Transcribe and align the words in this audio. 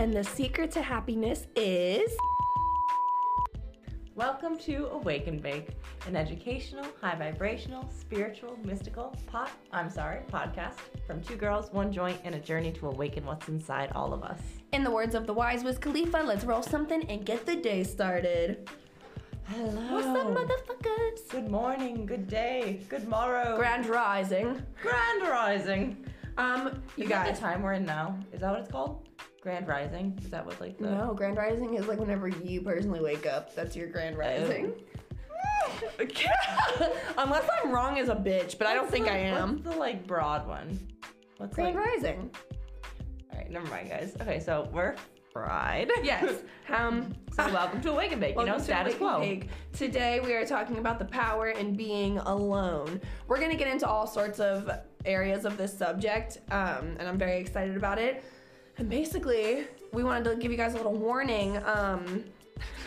And 0.00 0.14
the 0.14 0.24
secret 0.24 0.70
to 0.70 0.80
happiness 0.80 1.46
is. 1.54 2.10
Welcome 4.14 4.56
to 4.60 4.86
Awaken 4.92 5.40
Bake, 5.40 5.76
an 6.06 6.16
educational, 6.16 6.86
high 7.02 7.16
vibrational, 7.16 7.86
spiritual, 7.90 8.58
mystical 8.64 9.14
pot 9.26 9.50
I'm 9.74 9.90
sorry, 9.90 10.20
podcast 10.32 10.78
from 11.06 11.20
two 11.20 11.36
girls, 11.36 11.70
one 11.70 11.92
joint, 11.92 12.18
and 12.24 12.34
a 12.34 12.38
journey 12.38 12.72
to 12.72 12.88
awaken 12.88 13.26
what's 13.26 13.48
inside 13.48 13.92
all 13.94 14.14
of 14.14 14.22
us. 14.22 14.40
In 14.72 14.84
the 14.84 14.90
words 14.90 15.14
of 15.14 15.26
the 15.26 15.34
wise 15.34 15.62
Wiz 15.64 15.76
Khalifa, 15.76 16.22
let's 16.24 16.46
roll 16.46 16.62
something 16.62 17.04
and 17.10 17.26
get 17.26 17.44
the 17.44 17.56
day 17.56 17.84
started. 17.84 18.70
Hello. 19.48 19.92
What's 19.92 20.06
up, 20.06 20.28
motherfuckers? 20.28 21.28
Good 21.28 21.50
morning, 21.50 22.06
good 22.06 22.26
day, 22.26 22.80
good 22.88 23.06
morrow. 23.06 23.58
Grand 23.58 23.84
Rising. 23.84 24.62
Grand 24.80 25.28
Rising. 25.28 26.06
Um, 26.38 26.82
you 26.96 27.06
got 27.06 27.26
the 27.26 27.38
time 27.38 27.60
we're 27.60 27.74
in 27.74 27.84
now? 27.84 28.18
Is 28.32 28.40
that 28.40 28.50
what 28.50 28.60
it's 28.60 28.70
called? 28.70 29.06
Grand 29.40 29.66
Rising? 29.68 30.18
Is 30.22 30.30
that 30.30 30.44
what 30.44 30.60
like 30.60 30.76
the 30.78 30.90
No, 30.90 31.14
Grand 31.14 31.36
Rising 31.36 31.74
is 31.74 31.86
like 31.86 31.98
whenever 31.98 32.28
you 32.28 32.60
personally 32.60 33.00
wake 33.00 33.26
up. 33.26 33.54
That's 33.54 33.74
your 33.74 33.88
Grand 33.88 34.18
Rising. 34.18 34.74
Unless 37.18 37.48
I'm 37.62 37.72
wrong 37.72 37.98
as 37.98 38.08
a 38.08 38.14
bitch, 38.14 38.58
but 38.58 38.66
I 38.66 38.74
don't 38.74 38.90
think 38.90 39.08
I 39.08 39.16
am. 39.16 39.62
What's 39.62 39.74
the 39.74 39.80
like 39.80 40.06
broad 40.06 40.46
one? 40.46 40.78
What's 41.38 41.54
Grand 41.54 41.74
like 41.74 41.86
Rising. 41.86 42.30
All 43.32 43.38
right, 43.38 43.50
never 43.50 43.66
mind 43.68 43.88
guys. 43.88 44.14
Okay, 44.20 44.40
so 44.40 44.68
we're 44.72 44.94
fried. 45.32 45.90
Yes. 46.02 46.42
Um, 46.70 47.12
So 47.34 47.52
welcome 47.52 47.80
to 47.80 47.90
Awaken 47.90 48.20
Bake, 48.20 48.36
you 48.36 48.44
know, 48.44 48.58
status 48.58 48.94
quo. 48.94 49.18
Bake. 49.20 49.48
Today 49.72 50.20
we 50.20 50.34
are 50.34 50.44
talking 50.44 50.78
about 50.78 51.00
the 51.00 51.04
power 51.06 51.48
in 51.48 51.74
being 51.74 52.18
alone. 52.18 53.00
We're 53.26 53.40
gonna 53.40 53.56
get 53.56 53.66
into 53.66 53.88
all 53.88 54.06
sorts 54.06 54.38
of 54.38 54.70
areas 55.04 55.44
of 55.44 55.56
this 55.56 55.76
subject, 55.76 56.38
um, 56.52 56.94
and 56.98 57.02
I'm 57.02 57.18
very 57.18 57.38
excited 57.38 57.76
about 57.76 57.98
it. 57.98 58.22
And 58.80 58.88
basically, 58.88 59.66
we 59.92 60.02
wanted 60.04 60.24
to 60.30 60.36
give 60.36 60.50
you 60.50 60.56
guys 60.56 60.72
a 60.72 60.78
little 60.78 60.94
warning. 60.94 61.58
Um, 61.66 62.24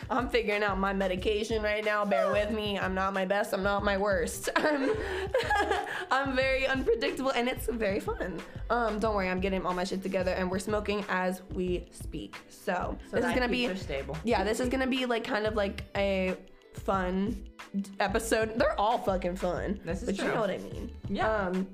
I'm 0.09 0.27
figuring 0.27 0.63
out 0.63 0.79
my 0.79 0.91
medication 0.91 1.61
right 1.61 1.85
now. 1.85 2.03
Bear 2.03 2.31
with 2.31 2.49
me. 2.49 2.79
I'm 2.79 2.95
not 2.95 3.13
my 3.13 3.25
best. 3.25 3.53
I'm 3.53 3.61
not 3.61 3.83
my 3.83 3.95
worst. 3.95 4.49
I'm, 4.55 4.89
I'm 6.11 6.35
very 6.35 6.65
unpredictable, 6.65 7.29
and 7.29 7.47
it's 7.47 7.67
very 7.67 7.99
fun. 7.99 8.41
Um, 8.71 8.97
don't 8.97 9.13
worry, 9.13 9.29
I'm 9.29 9.39
getting 9.39 9.63
all 9.67 9.75
my 9.75 9.83
shit 9.83 10.01
together, 10.01 10.31
and 10.31 10.49
we're 10.49 10.57
smoking 10.57 11.05
as 11.09 11.43
we 11.53 11.85
speak. 11.91 12.37
So, 12.49 12.97
So 13.11 13.17
this 13.17 13.25
is 13.25 13.31
gonna 13.33 13.47
be 13.47 13.73
stable. 13.75 14.17
yeah, 14.23 14.43
this 14.43 14.59
is 14.59 14.69
gonna 14.69 14.87
be 14.87 15.05
like 15.05 15.23
kind 15.23 15.45
of 15.45 15.53
like 15.53 15.83
a 15.95 16.35
fun 16.73 17.45
episode. 17.99 18.57
They're 18.57 18.79
all 18.79 18.97
fucking 18.97 19.35
fun. 19.35 19.79
This 19.85 20.01
is 20.01 20.07
but 20.07 20.17
you 20.17 20.23
know 20.23 20.41
what 20.41 20.49
I 20.49 20.57
mean. 20.57 20.91
Yeah. 21.07 21.29
Um, 21.31 21.67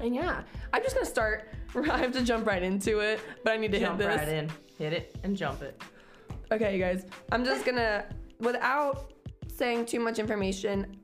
and 0.00 0.16
yeah, 0.16 0.42
I'm 0.72 0.82
just 0.82 0.96
gonna 0.96 1.06
start. 1.06 1.48
I 1.90 1.98
have 1.98 2.12
to 2.12 2.22
jump 2.22 2.46
right 2.46 2.62
into 2.62 3.00
it, 3.00 3.20
but 3.44 3.52
I 3.52 3.56
need 3.56 3.72
to 3.72 3.80
Jump 3.80 4.00
hit 4.00 4.08
this. 4.08 4.16
Jump 4.16 4.28
right 4.28 4.36
in, 4.36 4.50
hit 4.78 4.92
it, 4.92 5.16
and 5.22 5.36
jump 5.36 5.62
it. 5.62 5.80
Okay, 6.50 6.76
you 6.76 6.82
guys. 6.82 7.06
I'm 7.30 7.44
just 7.44 7.64
gonna, 7.64 8.04
without 8.40 9.12
saying 9.54 9.86
too 9.86 10.00
much 10.00 10.18
information, 10.18 10.96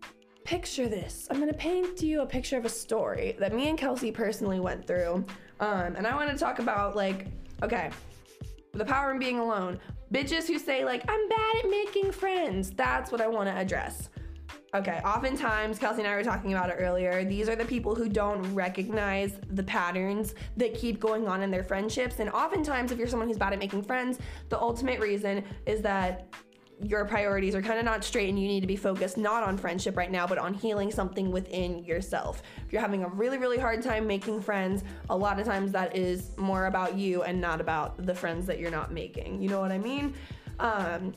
picture 0.45 0.89
this. 0.89 1.27
I'm 1.31 1.41
gonna 1.41 1.55
paint 1.55 2.03
you 2.03 2.21
a 2.21 2.27
picture 2.27 2.59
of 2.59 2.65
a 2.65 2.71
story 2.71 3.37
that 3.39 3.55
me 3.55 3.69
and 3.69 3.79
Kelsey 3.79 4.13
personally 4.13 4.61
went 4.61 4.87
through. 4.87 5.25
Um, 5.61 5.97
and 5.97 6.07
I 6.07 6.15
want 6.15 6.31
to 6.31 6.37
talk 6.37 6.59
about 6.59 6.97
like, 6.97 7.27
okay, 7.63 7.91
the 8.73 8.85
power 8.85 9.11
in 9.11 9.19
being 9.19 9.39
alone. 9.39 9.79
Bitches 10.13 10.47
who 10.47 10.59
say 10.59 10.85
like, 10.85 11.03
I'm 11.09 11.29
bad 11.29 11.57
at 11.65 11.71
making 11.71 12.13
friends. 12.13 12.71
That's 12.71 13.11
what 13.11 13.21
I 13.21 13.27
want 13.27 13.49
to 13.49 13.55
address. 13.55 14.11
Okay, 14.75 15.01
oftentimes, 15.03 15.79
Kelsey 15.79 16.03
and 16.03 16.11
I 16.11 16.15
were 16.15 16.23
talking 16.23 16.53
about 16.53 16.69
it 16.69 16.77
earlier. 16.79 17.25
These 17.25 17.49
are 17.49 17.57
the 17.57 17.65
people 17.65 17.95
who 17.95 18.07
don't 18.07 18.43
recognize 18.55 19.39
the 19.51 19.63
patterns 19.63 20.35
that 20.59 20.75
keep 20.75 21.01
going 21.01 21.27
on 21.27 21.43
in 21.43 21.51
their 21.51 21.65
friendships. 21.65 22.19
And 22.19 22.29
oftentimes, 22.29 22.93
if 22.93 22.99
you're 22.99 23.09
someone 23.09 23.29
who's 23.29 23.39
bad 23.39 23.55
at 23.55 23.59
making 23.59 23.83
friends, 23.83 24.19
the 24.51 24.61
ultimate 24.61 25.01
reason 25.01 25.43
is 25.65 25.81
that 25.83 26.29
your 26.83 27.07
priorities 27.07 27.55
are 27.55 27.63
kind 27.63 27.79
of 27.79 27.85
not 27.85 28.05
straight 28.05 28.29
and 28.29 28.39
you 28.39 28.47
need 28.47 28.61
to 28.61 28.67
be 28.67 28.77
focused 28.77 29.17
not 29.17 29.43
on 29.43 29.57
friendship 29.57 29.97
right 29.97 30.11
now, 30.11 30.27
but 30.27 30.37
on 30.37 30.53
healing 30.53 30.91
something 30.91 31.31
within 31.31 31.83
yourself. 31.83 32.43
If 32.67 32.73
you're 32.73 32.83
having 32.83 33.05
a 33.05 33.09
really, 33.09 33.39
really 33.39 33.59
hard 33.59 33.83
time 33.83 34.07
making 34.07 34.43
friends, 34.43 34.85
a 35.09 35.17
lot 35.17 35.41
of 35.41 35.47
times 35.47 35.73
that 35.73 35.97
is 35.97 36.37
more 36.37 36.67
about 36.67 36.95
you 36.95 37.23
and 37.23 37.41
not 37.41 37.63
about 37.63 38.05
the 38.05 38.15
friends 38.15 38.47
that 38.47 38.59
you're 38.61 38.71
not 38.71 38.93
making. 38.93 39.41
You 39.41 39.49
know 39.49 39.61
what 39.61 39.73
I 39.73 39.79
mean? 39.79 40.15
Um, 40.61 41.15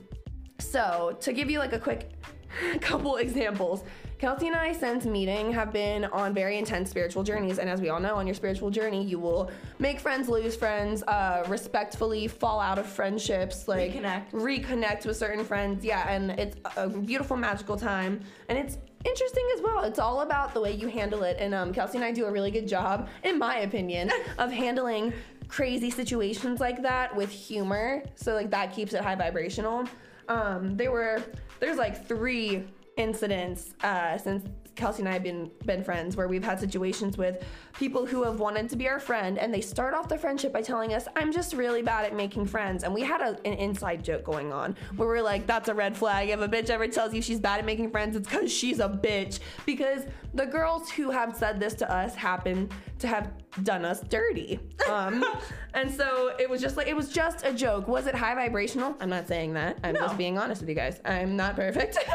so, 0.57 1.17
to 1.21 1.33
give 1.33 1.49
you 1.49 1.59
like 1.59 1.73
a 1.73 1.79
quick 1.79 2.11
couple 2.81 3.17
examples, 3.17 3.83
Kelsey 4.21 4.47
and 4.47 4.55
I, 4.55 4.71
since 4.71 5.05
meeting, 5.05 5.51
have 5.51 5.73
been 5.73 6.05
on 6.05 6.31
very 6.31 6.59
intense 6.59 6.91
spiritual 6.91 7.23
journeys. 7.23 7.57
And 7.57 7.67
as 7.67 7.81
we 7.81 7.89
all 7.89 7.99
know, 7.99 8.15
on 8.15 8.27
your 8.27 8.35
spiritual 8.35 8.69
journey, 8.69 9.03
you 9.03 9.17
will 9.17 9.49
make 9.79 9.99
friends, 9.99 10.29
lose 10.29 10.55
friends, 10.55 11.01
uh, 11.03 11.43
respectfully 11.47 12.27
fall 12.27 12.59
out 12.59 12.77
of 12.77 12.85
friendships, 12.85 13.67
like 13.67 13.93
Reconnect. 13.93 14.31
reconnect 14.31 15.05
with 15.07 15.17
certain 15.17 15.43
friends. 15.43 15.83
Yeah, 15.83 16.07
and 16.07 16.31
it's 16.39 16.55
a 16.77 16.87
beautiful, 16.87 17.35
magical 17.35 17.75
time. 17.77 18.21
And 18.47 18.59
it's 18.59 18.77
interesting 19.03 19.47
as 19.55 19.61
well. 19.63 19.83
It's 19.83 19.97
all 19.97 20.21
about 20.21 20.53
the 20.53 20.61
way 20.61 20.73
you 20.73 20.87
handle 20.87 21.23
it. 21.23 21.37
And 21.39 21.55
um, 21.55 21.73
Kelsey 21.73 21.97
and 21.97 22.05
I 22.05 22.11
do 22.11 22.25
a 22.25 22.31
really 22.31 22.51
good 22.51 22.67
job, 22.67 23.09
in 23.23 23.39
my 23.39 23.61
opinion, 23.61 24.11
of 24.37 24.51
handling 24.51 25.13
crazy 25.47 25.89
situations 25.89 26.59
like 26.59 26.83
that 26.83 27.15
with 27.15 27.29
humor. 27.29 28.03
So 28.15 28.35
like 28.35 28.51
that 28.51 28.71
keeps 28.71 28.93
it 28.93 29.01
high 29.01 29.15
vibrational. 29.15 29.87
Um, 30.31 30.77
there 30.77 30.91
were 30.91 31.21
there's 31.59 31.77
like 31.77 32.07
three 32.07 32.63
incidents 32.95 33.73
uh, 33.83 34.17
since 34.17 34.47
Kelsey 34.75 35.01
and 35.01 35.09
I 35.09 35.13
have 35.13 35.23
been 35.23 35.51
been 35.65 35.83
friends 35.83 36.15
where 36.15 36.27
we've 36.27 36.43
had 36.43 36.59
situations 36.59 37.17
with 37.17 37.43
people 37.77 38.05
who 38.05 38.23
have 38.23 38.39
wanted 38.39 38.69
to 38.69 38.75
be 38.75 38.87
our 38.87 38.99
friend 38.99 39.37
and 39.37 39.53
they 39.53 39.61
start 39.61 39.93
off 39.93 40.07
the 40.07 40.17
friendship 40.17 40.53
by 40.53 40.61
telling 40.61 40.93
us 40.93 41.07
I'm 41.15 41.31
just 41.31 41.53
really 41.53 41.81
bad 41.81 42.05
at 42.05 42.15
making 42.15 42.45
friends. 42.45 42.83
And 42.83 42.93
we 42.93 43.01
had 43.01 43.21
a, 43.21 43.37
an 43.45 43.53
inside 43.53 44.03
joke 44.03 44.23
going 44.23 44.51
on 44.51 44.75
where 44.95 45.07
we're 45.07 45.21
like 45.21 45.45
that's 45.45 45.69
a 45.69 45.73
red 45.73 45.95
flag. 45.95 46.29
If 46.29 46.39
a 46.39 46.47
bitch 46.47 46.69
ever 46.69 46.87
tells 46.87 47.13
you 47.13 47.21
she's 47.21 47.39
bad 47.39 47.59
at 47.59 47.65
making 47.65 47.91
friends 47.91 48.15
it's 48.15 48.27
because 48.27 48.51
she's 48.51 48.79
a 48.79 48.89
bitch. 48.89 49.39
Because 49.65 50.03
the 50.33 50.45
girls 50.45 50.89
who 50.89 51.09
have 51.09 51.35
said 51.35 51.59
this 51.59 51.73
to 51.75 51.91
us 51.91 52.15
happen 52.15 52.69
to 52.99 53.07
have 53.07 53.31
done 53.63 53.83
us 53.83 54.01
dirty. 54.01 54.59
Um, 54.89 55.25
and 55.73 55.91
so 55.91 56.33
it 56.39 56.49
was 56.49 56.61
just 56.61 56.77
like 56.77 56.87
it 56.87 56.95
was 56.95 57.09
just 57.09 57.45
a 57.45 57.53
joke. 57.53 57.87
Was 57.87 58.07
it 58.07 58.15
high 58.15 58.35
vibrational? 58.35 58.95
I'm 58.99 59.09
not 59.09 59.27
saying 59.27 59.53
that. 59.53 59.77
I'm 59.83 59.95
just 59.95 60.17
being 60.17 60.37
honest 60.37 60.61
with 60.61 60.69
you 60.69 60.75
guys. 60.75 61.01
I'm 61.05 61.35
not 61.35 61.55
perfect. 61.55 61.97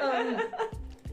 Um, 0.00 0.40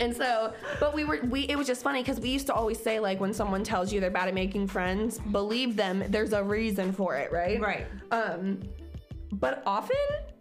and 0.02 0.16
so, 0.16 0.54
but 0.80 0.94
we 0.94 1.04
were 1.04 1.20
we 1.30 1.42
it 1.44 1.56
was 1.56 1.68
just 1.68 1.84
funny 1.84 2.02
because 2.02 2.20
we 2.20 2.30
used 2.30 2.48
to 2.48 2.54
always 2.54 2.82
say 2.82 3.00
like 3.00 3.20
when 3.20 3.34
someone 3.34 3.64
tells 3.64 3.94
you 3.94 4.00
they're 4.00 4.10
bad 4.10 4.28
at 4.28 4.34
making 4.34 4.68
friends, 4.68 5.20
believe 5.20 5.76
them. 5.76 6.04
There's 6.10 6.34
a 6.34 6.44
reason 6.44 6.92
for 6.92 7.16
it, 7.16 7.32
right? 7.32 7.62
Right. 7.62 7.86
Um, 8.12 8.60
but 9.34 9.62
often 9.66 9.96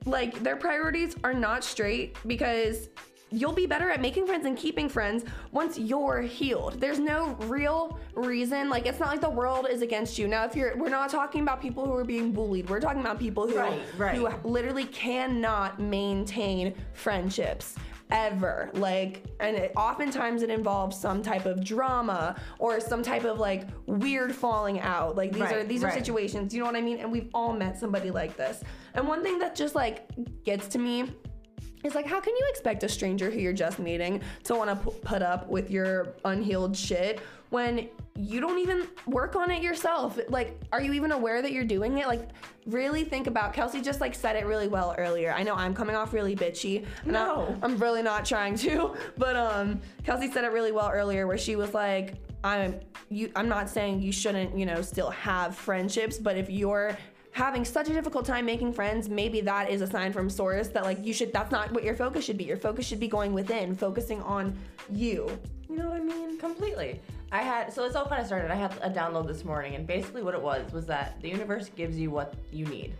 like 0.06 0.43
their 0.43 0.56
priorities 0.56 1.15
are 1.22 1.34
not 1.34 1.62
straight 1.62 2.16
because 2.26 2.88
you'll 3.32 3.53
be 3.53 3.66
better 3.66 3.88
at 3.91 4.00
making 4.00 4.26
friends 4.26 4.44
and 4.44 4.56
keeping 4.56 4.88
friends 4.88 5.25
once 5.53 5.78
you're 5.78 6.20
healed. 6.22 6.81
There's 6.81 6.99
no 6.99 7.37
real 7.43 8.00
reason. 8.15 8.69
Like 8.69 8.87
it's 8.87 8.99
not 8.99 9.09
like 9.10 9.20
the 9.20 9.31
world 9.31 9.69
is 9.70 9.82
against 9.82 10.19
you. 10.19 10.26
Now 10.26 10.44
if 10.47 10.56
you're 10.56 10.76
we're 10.76 10.88
not 10.88 11.10
talking 11.10 11.43
about 11.43 11.60
people 11.60 11.84
who 11.84 11.94
are 11.94 12.04
being 12.04 12.32
bullied. 12.32 12.69
We're 12.69 12.81
talking 12.81 13.03
about 13.03 13.19
people 13.20 13.47
who 13.47 13.56
Right, 13.56 13.81
right. 13.99 14.16
who 14.16 14.28
literally 14.43 14.87
cannot 14.87 15.78
maintain 15.78 16.75
friendships 16.94 17.76
ever. 18.10 18.71
Like 18.75 19.25
and 19.41 19.56
it, 19.56 19.72
oftentimes 19.76 20.43
it 20.43 20.50
involves 20.50 20.98
some 20.98 21.22
type 21.22 21.47
of 21.47 21.65
drama 21.65 22.37
or 22.59 22.81
some 22.81 23.03
type 23.03 23.25
of 23.25 23.38
like 23.38 23.69
weird 23.87 24.34
falling 24.34 24.81
out. 24.81 25.16
Like 25.16 25.32
these 25.32 25.43
are 25.43 25.59
Right, 25.59 25.69
these 25.69 25.84
are 25.84 25.91
situations 25.91 26.54
you 26.54 26.60
know 26.60 26.66
what 26.66 26.76
i 26.76 26.81
mean? 26.81 26.99
And 26.99 27.10
we've 27.10 27.28
all 27.34 27.53
met 27.53 27.78
somebody 27.78 28.10
like 28.10 28.37
this. 28.37 28.62
And 28.94 29.06
one 29.06 29.22
thing 29.22 29.38
that 29.38 29.54
just 29.54 29.75
like 29.75 30.09
gets 30.44 30.66
to 30.69 30.78
me 30.78 31.12
is 31.84 31.94
like 31.94 32.06
how 32.06 32.20
can 32.20 32.34
you 32.37 32.47
expect 32.50 32.82
a 32.84 32.88
stranger 32.88 33.31
who 33.31 33.38
you're 33.38 33.53
just 33.53 33.78
meeting 33.78 34.20
to 34.44 34.54
want 34.54 34.70
to 34.70 34.91
p- 34.91 34.99
put 35.03 35.22
up 35.22 35.49
with 35.49 35.70
your 35.70 36.15
unhealed 36.25 36.76
shit 36.76 37.20
when 37.50 37.88
you 38.16 38.41
don't 38.41 38.59
even 38.59 38.88
work 39.06 39.37
on 39.37 39.50
it 39.50 39.62
yourself 39.62 40.19
like 40.29 40.61
are 40.73 40.81
you 40.81 40.93
even 40.93 41.12
aware 41.12 41.43
that 41.43 41.52
you're 41.52 41.64
doing 41.64 41.99
it 41.99 42.06
like 42.06 42.29
really 42.67 43.05
think 43.05 43.26
about 43.26 43.52
kelsey 43.52 43.81
just 43.81 44.00
like 44.00 44.14
said 44.14 44.37
it 44.37 44.47
really 44.47 44.69
well 44.69 44.94
earlier 44.99 45.32
i 45.32 45.43
know 45.43 45.55
i'm 45.55 45.75
coming 45.75 45.94
off 45.97 46.12
really 46.12 46.35
bitchy 46.35 46.85
No. 47.05 47.56
i'm 47.62 47.79
really 47.79 48.02
not 48.02 48.25
trying 48.25 48.56
to 48.56 48.94
but 49.19 49.37
um 49.37 49.81
kelsey 50.05 50.31
said 50.31 50.44
it 50.44 50.52
really 50.52 50.73
well 50.73 50.91
earlier 50.91 51.26
where 51.26 51.38
she 51.38 51.56
was 51.56 51.73
like 51.75 52.14
i'm 52.43 52.81
you 53.11 53.31
i'm 53.37 53.49
not 53.49 53.69
saying 53.69 54.00
you 54.00 54.12
shouldn't 54.12 54.56
you 54.56 54.67
know 54.67 54.82
still 54.82 55.11
have 55.11 55.55
friendships 55.56 56.19
but 56.19 56.37
if 56.37 56.50
you're 56.50 56.97
having 57.32 57.64
such 57.64 57.88
a 57.88 57.93
difficult 57.93 58.25
time 58.25 58.44
making 58.44 58.73
friends, 58.73 59.08
maybe 59.08 59.41
that 59.41 59.70
is 59.70 59.82
a 59.82 59.87
sign 59.87 60.12
from 60.12 60.29
source 60.29 60.69
that 60.69 60.82
like 60.85 61.05
you 61.05 61.12
should 61.12 61.32
that's 61.32 61.52
not 61.52 61.73
what 61.73 61.85
your 61.85 61.94
focus 61.94 62.25
should 62.25 62.37
be. 62.37 62.44
Your 62.44 62.56
focus 62.56 62.87
should 62.87 63.00
be 63.00 63.08
going 63.08 63.32
within, 63.32 63.76
focusing 63.76 64.20
on 64.23 64.56
you. 64.91 65.38
You 65.70 65.76
know 65.76 65.88
what 65.88 66.00
I 66.00 66.05
mean? 66.05 66.37
Completely. 66.37 67.00
I 67.31 67.43
had 67.43 67.72
so 67.72 67.84
it's 67.84 67.94
all 67.94 68.06
kind 68.06 68.20
of 68.20 68.26
started. 68.26 68.50
I 68.50 68.56
had 68.56 68.76
a 68.82 68.90
download 68.90 69.28
this 69.28 69.44
morning, 69.44 69.76
and 69.76 69.87
basically 69.87 70.22
what 70.22 70.34
it 70.34 70.43
was 70.43 70.72
was 70.72 70.84
that 70.87 71.20
the 71.20 71.28
universe 71.28 71.69
gives 71.69 71.96
you 71.96 72.11
what 72.11 72.34
you 72.50 72.67
need. 72.67 72.96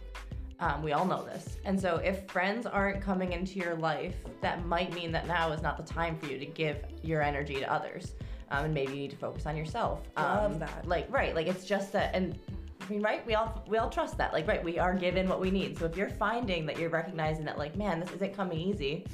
Um, 0.61 0.83
we 0.83 0.93
all 0.93 1.05
know 1.05 1.25
this, 1.25 1.57
and 1.65 1.81
so 1.81 1.97
if 1.97 2.31
friends 2.31 2.67
aren't 2.67 3.03
coming 3.03 3.33
into 3.33 3.59
your 3.59 3.75
life, 3.75 4.15
that 4.41 4.65
might 4.67 4.95
mean 4.95 5.11
that 5.11 5.27
now 5.27 5.51
is 5.51 5.63
not 5.63 5.79
the 5.79 5.83
time 5.83 6.17
for 6.17 6.27
you 6.27 6.39
to 6.39 6.47
give 6.47 6.77
your 7.03 7.23
energy 7.23 7.55
to 7.55 7.73
others, 7.73 8.15
um, 8.53 8.67
and 8.67 8.75
maybe 8.75 8.93
you 8.93 8.99
need 8.99 9.11
to 9.11 9.17
focus 9.17 9.47
on 9.47 9.57
yourself. 9.57 10.03
Um, 10.17 10.27
Love 10.27 10.59
that. 10.61 10.87
Like 10.87 11.13
right, 11.13 11.35
like 11.35 11.49
it's 11.49 11.65
just 11.65 11.91
that, 11.93 12.15
and 12.15 12.39
I 12.81 12.89
mean, 12.89 13.03
right? 13.03 13.27
We 13.27 13.35
all 13.35 13.65
we 13.67 13.79
all 13.79 13.91
trust 13.91 14.17
that. 14.19 14.33
Like, 14.33 14.47
right, 14.47 14.63
we 14.63 14.79
are 14.79 14.95
given 14.95 15.29
what 15.29 15.41
we 15.41 15.51
need. 15.51 15.77
So 15.77 15.87
if 15.87 15.97
you're 15.97 16.09
finding 16.09 16.67
that 16.67 16.79
you're 16.79 16.91
recognizing 16.91 17.45
that, 17.47 17.59
like, 17.59 17.75
man, 17.75 17.99
this 17.99 18.13
isn't 18.13 18.35
coming 18.35 18.61
easy, 18.61 19.07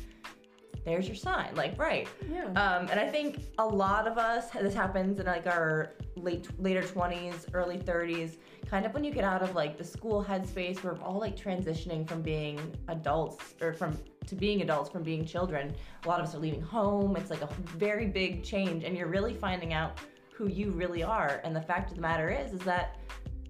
there's 0.85 1.07
your 1.07 1.17
sign. 1.17 1.55
Like, 1.55 1.79
right. 1.79 2.09
Yeah. 2.31 2.45
Um, 2.47 2.89
and 2.89 3.01
I 3.01 3.09
think 3.09 3.41
a 3.59 3.67
lot 3.67 4.07
of 4.07 4.19
us, 4.19 4.51
this 4.51 4.75
happens 4.75 5.19
in 5.19 5.27
like 5.27 5.47
our 5.47 5.93
late 6.17 6.49
later 6.61 6.83
20s, 6.83 7.47
early 7.55 7.79
30s, 7.79 8.37
kind 8.69 8.87
of 8.87 8.95
when 8.95 9.05
you 9.05 9.11
get 9.13 9.25
out 9.25 9.43
of 9.43 9.55
like 9.55 9.77
the 9.79 9.85
school 9.85 10.25
headspace, 10.25 10.83
we're 10.83 10.99
all 11.01 11.19
like 11.19 11.37
transitioning 11.37 12.07
from 12.09 12.23
being 12.23 12.59
adults 12.89 13.55
or 13.61 13.73
from 13.73 13.97
to 14.27 14.35
being 14.35 14.61
adults 14.63 14.91
from 14.91 15.03
being 15.05 15.25
children. 15.25 15.75
A 16.05 16.09
lot 16.09 16.21
of 16.21 16.27
us 16.27 16.35
are 16.35 16.39
leaving 16.39 16.61
home. 16.63 17.17
It's 17.17 17.31
like 17.31 17.43
a 17.43 17.49
very 17.77 18.07
big 18.07 18.43
change, 18.43 18.83
and 18.83 18.97
you're 18.97 19.07
really 19.07 19.35
finding 19.35 19.73
out 19.73 20.01
who 20.33 20.49
you 20.49 20.71
really 20.73 21.03
are. 21.03 21.41
And 21.45 21.55
the 21.55 21.61
fact 21.61 21.91
of 21.91 21.97
the 21.97 22.03
matter 22.03 22.29
is, 22.29 22.53
is 22.53 22.61
that 22.61 22.97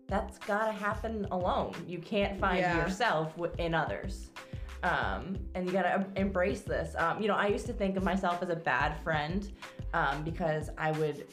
that's 0.07 0.39
gotta 0.39 0.71
happen 0.73 1.27
alone. 1.31 1.73
You 1.87 1.99
can't 1.99 2.39
find 2.39 2.59
Yeah. 2.59 2.77
yourself 2.85 3.33
in 3.59 3.75
others. 3.75 4.31
Um, 4.83 5.39
and 5.55 5.67
you 5.67 5.73
gotta 5.73 6.07
embrace 6.17 6.61
this. 6.61 6.95
Um, 6.97 7.21
you 7.21 7.29
know, 7.29 7.35
I 7.35 7.47
used 7.47 7.67
to 7.67 7.73
think 7.73 7.97
of 7.97 8.05
myself 8.05 8.43
as 8.43 8.51
a 8.51 8.57
bad 8.57 9.01
friend 9.03 9.51
um, 9.95 10.23
because 10.23 10.71
I 10.77 10.93
would 10.93 11.27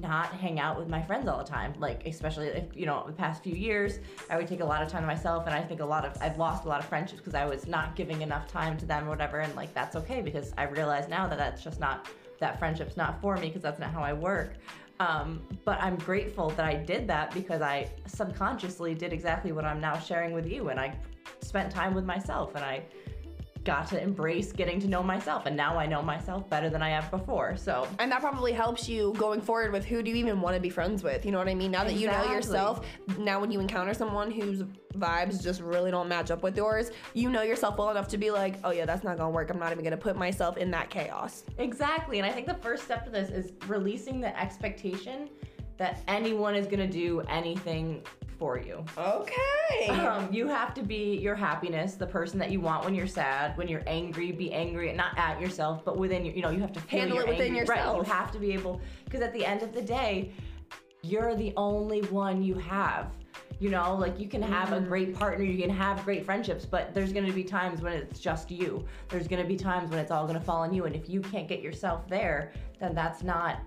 not 0.00 0.32
hang 0.32 0.58
out 0.58 0.78
with 0.78 0.88
my 0.88 1.02
friends 1.02 1.28
all 1.28 1.38
the 1.38 1.44
time. 1.44 1.74
Like, 1.78 2.06
especially 2.06 2.48
if, 2.48 2.74
you 2.74 2.86
know, 2.86 3.04
the 3.06 3.12
past 3.12 3.42
few 3.42 3.54
years, 3.54 3.98
I 4.30 4.36
would 4.36 4.48
take 4.48 4.60
a 4.60 4.64
lot 4.64 4.82
of 4.82 4.88
time 4.88 5.02
to 5.02 5.06
myself. 5.06 5.46
And 5.46 5.54
I 5.54 5.62
think 5.62 5.80
a 5.80 5.84
lot 5.84 6.04
of, 6.04 6.16
I've 6.22 6.38
lost 6.38 6.64
a 6.64 6.68
lot 6.68 6.80
of 6.80 6.86
friendships 6.86 7.20
because 7.20 7.34
I 7.34 7.44
was 7.44 7.66
not 7.66 7.94
giving 7.94 8.22
enough 8.22 8.48
time 8.48 8.76
to 8.78 8.86
them 8.86 9.06
or 9.06 9.10
whatever. 9.10 9.40
And 9.40 9.54
like, 9.54 9.74
that's 9.74 9.96
okay 9.96 10.22
because 10.22 10.52
I 10.56 10.64
realize 10.64 11.08
now 11.08 11.26
that 11.26 11.38
that's 11.38 11.62
just 11.62 11.80
not, 11.80 12.08
that 12.40 12.58
friendship's 12.58 12.96
not 12.96 13.20
for 13.20 13.36
me 13.36 13.48
because 13.48 13.62
that's 13.62 13.78
not 13.78 13.92
how 13.92 14.02
I 14.02 14.12
work. 14.12 14.54
Um, 15.00 15.40
but 15.64 15.80
I'm 15.82 15.96
grateful 15.96 16.50
that 16.50 16.64
I 16.64 16.74
did 16.74 17.08
that 17.08 17.32
because 17.34 17.62
I 17.62 17.90
subconsciously 18.06 18.94
did 18.94 19.12
exactly 19.12 19.52
what 19.52 19.64
I'm 19.64 19.80
now 19.80 19.98
sharing 19.98 20.32
with 20.32 20.46
you. 20.46 20.68
And 20.68 20.78
I 20.78 20.96
spent 21.40 21.70
time 21.72 21.94
with 21.94 22.04
myself 22.04 22.54
and 22.54 22.64
I 22.64 22.84
got 23.64 23.88
to 23.88 24.00
embrace 24.00 24.52
getting 24.52 24.78
to 24.80 24.86
know 24.86 25.02
myself. 25.02 25.46
And 25.46 25.56
now 25.56 25.78
I 25.78 25.86
know 25.86 26.02
myself 26.02 26.48
better 26.48 26.68
than 26.68 26.82
I 26.82 26.90
have 26.90 27.10
before. 27.10 27.56
So 27.56 27.88
And 27.98 28.12
that 28.12 28.20
probably 28.20 28.52
helps 28.52 28.88
you 28.88 29.14
going 29.16 29.40
forward 29.40 29.72
with 29.72 29.84
who 29.84 30.02
do 30.02 30.10
you 30.10 30.16
even 30.16 30.40
want 30.40 30.54
to 30.54 30.60
be 30.60 30.70
friends 30.70 31.02
with? 31.02 31.24
You 31.24 31.32
know 31.32 31.38
what 31.38 31.48
I 31.48 31.54
mean? 31.54 31.70
Now 31.70 31.84
that 31.84 31.94
you 31.94 32.06
know 32.06 32.30
yourself, 32.30 32.86
now 33.18 33.40
when 33.40 33.50
you 33.50 33.60
encounter 33.60 33.94
someone 33.94 34.30
whose 34.30 34.62
vibes 34.94 35.42
just 35.42 35.60
really 35.60 35.90
don't 35.90 36.08
match 36.08 36.30
up 36.30 36.42
with 36.42 36.56
yours, 36.56 36.90
you 37.14 37.30
know 37.30 37.42
yourself 37.42 37.78
well 37.78 37.90
enough 37.90 38.08
to 38.08 38.18
be 38.18 38.30
like, 38.30 38.56
oh 38.64 38.70
yeah, 38.70 38.84
that's 38.84 39.02
not 39.02 39.16
gonna 39.16 39.30
work. 39.30 39.50
I'm 39.50 39.58
not 39.58 39.72
even 39.72 39.82
gonna 39.82 39.96
put 39.96 40.16
myself 40.16 40.56
in 40.56 40.70
that 40.72 40.90
chaos. 40.90 41.44
Exactly. 41.58 42.18
And 42.18 42.26
I 42.26 42.32
think 42.32 42.46
the 42.46 42.54
first 42.54 42.84
step 42.84 43.04
to 43.06 43.10
this 43.10 43.30
is 43.30 43.52
releasing 43.66 44.20
the 44.20 44.38
expectation 44.38 45.30
that 45.76 46.02
anyone 46.08 46.54
is 46.54 46.66
going 46.66 46.78
to 46.78 46.86
do 46.86 47.20
anything 47.22 48.02
for 48.38 48.58
you. 48.58 48.84
Okay. 48.98 49.88
Um, 49.88 50.28
you 50.32 50.46
have 50.46 50.74
to 50.74 50.82
be 50.82 51.16
your 51.16 51.34
happiness, 51.34 51.94
the 51.94 52.06
person 52.06 52.38
that 52.38 52.50
you 52.50 52.60
want 52.60 52.84
when 52.84 52.94
you're 52.94 53.06
sad, 53.06 53.56
when 53.56 53.68
you're 53.68 53.82
angry, 53.86 54.32
be 54.32 54.52
angry, 54.52 54.92
not 54.92 55.16
at 55.18 55.40
yourself, 55.40 55.84
but 55.84 55.96
within 55.96 56.24
your, 56.24 56.34
you 56.34 56.42
know, 56.42 56.50
you 56.50 56.60
have 56.60 56.72
to 56.72 56.80
Handle 56.80 57.18
it 57.18 57.28
within 57.28 57.56
angry. 57.56 57.64
Right. 57.64 57.96
You 57.96 58.02
have 58.02 58.30
to 58.32 58.38
be 58.38 58.52
able, 58.52 58.80
because 59.04 59.20
at 59.20 59.32
the 59.32 59.44
end 59.44 59.62
of 59.62 59.72
the 59.72 59.82
day, 59.82 60.32
you're 61.02 61.34
the 61.34 61.52
only 61.56 62.02
one 62.02 62.42
you 62.42 62.54
have. 62.54 63.10
You 63.60 63.70
know, 63.70 63.94
like 63.94 64.18
you 64.18 64.28
can 64.28 64.42
have 64.42 64.70
Mm. 64.70 64.78
a 64.78 64.80
great 64.80 65.14
partner, 65.14 65.44
you 65.44 65.60
can 65.62 65.70
have 65.70 66.04
great 66.04 66.24
friendships, 66.24 66.66
but 66.66 66.92
there's 66.92 67.12
gonna 67.12 67.32
be 67.32 67.44
times 67.44 67.80
when 67.82 67.92
it's 67.92 68.18
just 68.18 68.50
you. 68.50 68.84
There's 69.08 69.28
gonna 69.28 69.44
be 69.44 69.56
times 69.56 69.90
when 69.90 70.00
it's 70.00 70.10
all 70.10 70.26
gonna 70.26 70.40
fall 70.40 70.62
on 70.62 70.74
you. 70.74 70.86
And 70.86 70.96
if 70.96 71.08
you 71.08 71.20
can't 71.20 71.46
get 71.46 71.60
yourself 71.60 72.08
there, 72.08 72.52
then 72.80 72.94
that's 72.94 73.22
not 73.22 73.60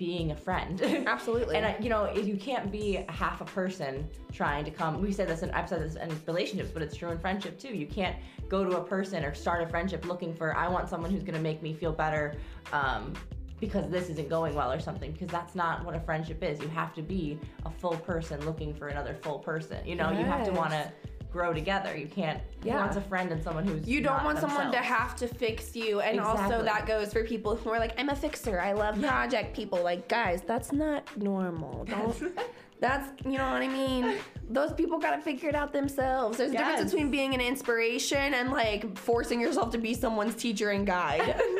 being 0.00 0.30
a 0.30 0.36
friend. 0.36 0.80
Absolutely. 1.06 1.56
and 1.56 1.66
I, 1.66 1.76
you 1.78 1.90
know, 1.90 2.04
if 2.04 2.26
you 2.26 2.36
can't 2.36 2.72
be 2.72 3.04
half 3.10 3.42
a 3.42 3.44
person 3.44 4.08
trying 4.32 4.64
to 4.64 4.70
come. 4.70 5.02
We 5.02 5.12
said 5.12 5.28
this, 5.28 5.42
and 5.42 5.52
I've 5.52 5.68
said 5.68 5.82
this 5.82 5.96
in 5.96 6.10
relationships, 6.26 6.70
but 6.72 6.82
it's 6.82 6.96
true 6.96 7.10
in 7.10 7.18
friendship 7.18 7.58
too. 7.58 7.76
You 7.76 7.86
can't 7.86 8.16
go 8.48 8.64
to 8.64 8.78
a 8.78 8.82
person 8.82 9.22
or 9.22 9.34
start 9.34 9.62
a 9.62 9.68
friendship 9.68 10.06
looking 10.06 10.34
for 10.34 10.56
I 10.56 10.68
want 10.68 10.88
someone 10.88 11.10
who's 11.10 11.22
gonna 11.22 11.38
make 11.38 11.62
me 11.62 11.74
feel 11.74 11.92
better. 11.92 12.36
Um, 12.72 13.12
because 13.60 13.90
this 13.90 14.08
isn't 14.08 14.30
going 14.30 14.54
well 14.54 14.72
or 14.72 14.80
something 14.80 15.12
because 15.12 15.28
that's 15.28 15.54
not 15.54 15.84
what 15.84 15.94
a 15.94 16.00
friendship 16.00 16.42
is 16.42 16.58
you 16.62 16.68
have 16.68 16.94
to 16.94 17.02
be 17.02 17.38
a 17.66 17.70
full 17.70 17.94
person 17.98 18.42
looking 18.46 18.72
for 18.72 18.88
another 18.88 19.12
full 19.12 19.38
person 19.38 19.86
you 19.86 19.94
know 19.94 20.10
you 20.10 20.24
have 20.24 20.46
to 20.46 20.50
want 20.52 20.70
to 20.70 20.90
grow 21.30 21.52
together. 21.52 21.96
You 21.96 22.06
can't 22.06 22.40
who 22.62 22.68
Yeah. 22.68 22.76
wants 22.80 22.96
a 22.96 23.00
friend 23.00 23.30
and 23.32 23.42
someone 23.42 23.64
who's 23.66 23.86
you 23.88 24.00
don't 24.00 24.24
want 24.24 24.38
someone 24.38 24.70
to 24.72 24.78
have 24.78 25.14
to 25.16 25.28
fix 25.28 25.74
you 25.76 26.00
and 26.00 26.20
also 26.20 26.62
that 26.62 26.86
goes 26.86 27.12
for 27.12 27.24
people 27.24 27.56
who 27.56 27.70
are 27.70 27.78
like 27.78 27.94
i'm 27.98 28.08
a 28.08 28.16
fixer. 28.16 28.60
I 28.60 28.72
love 28.72 29.00
project 29.00 29.54
people. 29.54 29.82
Like 29.82 30.08
guys 30.08 30.42
that's 30.46 30.72
not 30.72 31.04
normal. 31.16 31.84
Don't 31.88 32.38
that's 32.80 33.08
you 33.24 33.38
know 33.38 33.50
what 33.52 33.62
i 33.62 33.68
mean? 33.68 34.16
Those 34.48 34.72
people 34.72 34.98
gotta 34.98 35.20
figure 35.22 35.48
it 35.48 35.54
out 35.54 35.72
themselves. 35.72 36.38
There's 36.38 36.50
a 36.50 36.54
Yes. 36.54 36.66
difference 36.70 36.90
between 36.92 37.10
being 37.10 37.34
an 37.34 37.40
inspiration 37.40 38.34
and 38.34 38.50
like 38.50 38.96
forcing 38.98 39.40
yourself 39.40 39.70
to 39.72 39.78
be 39.78 39.94
someone's 39.94 40.34
teacher 40.34 40.70
and 40.70 40.86
guide. 40.86 41.40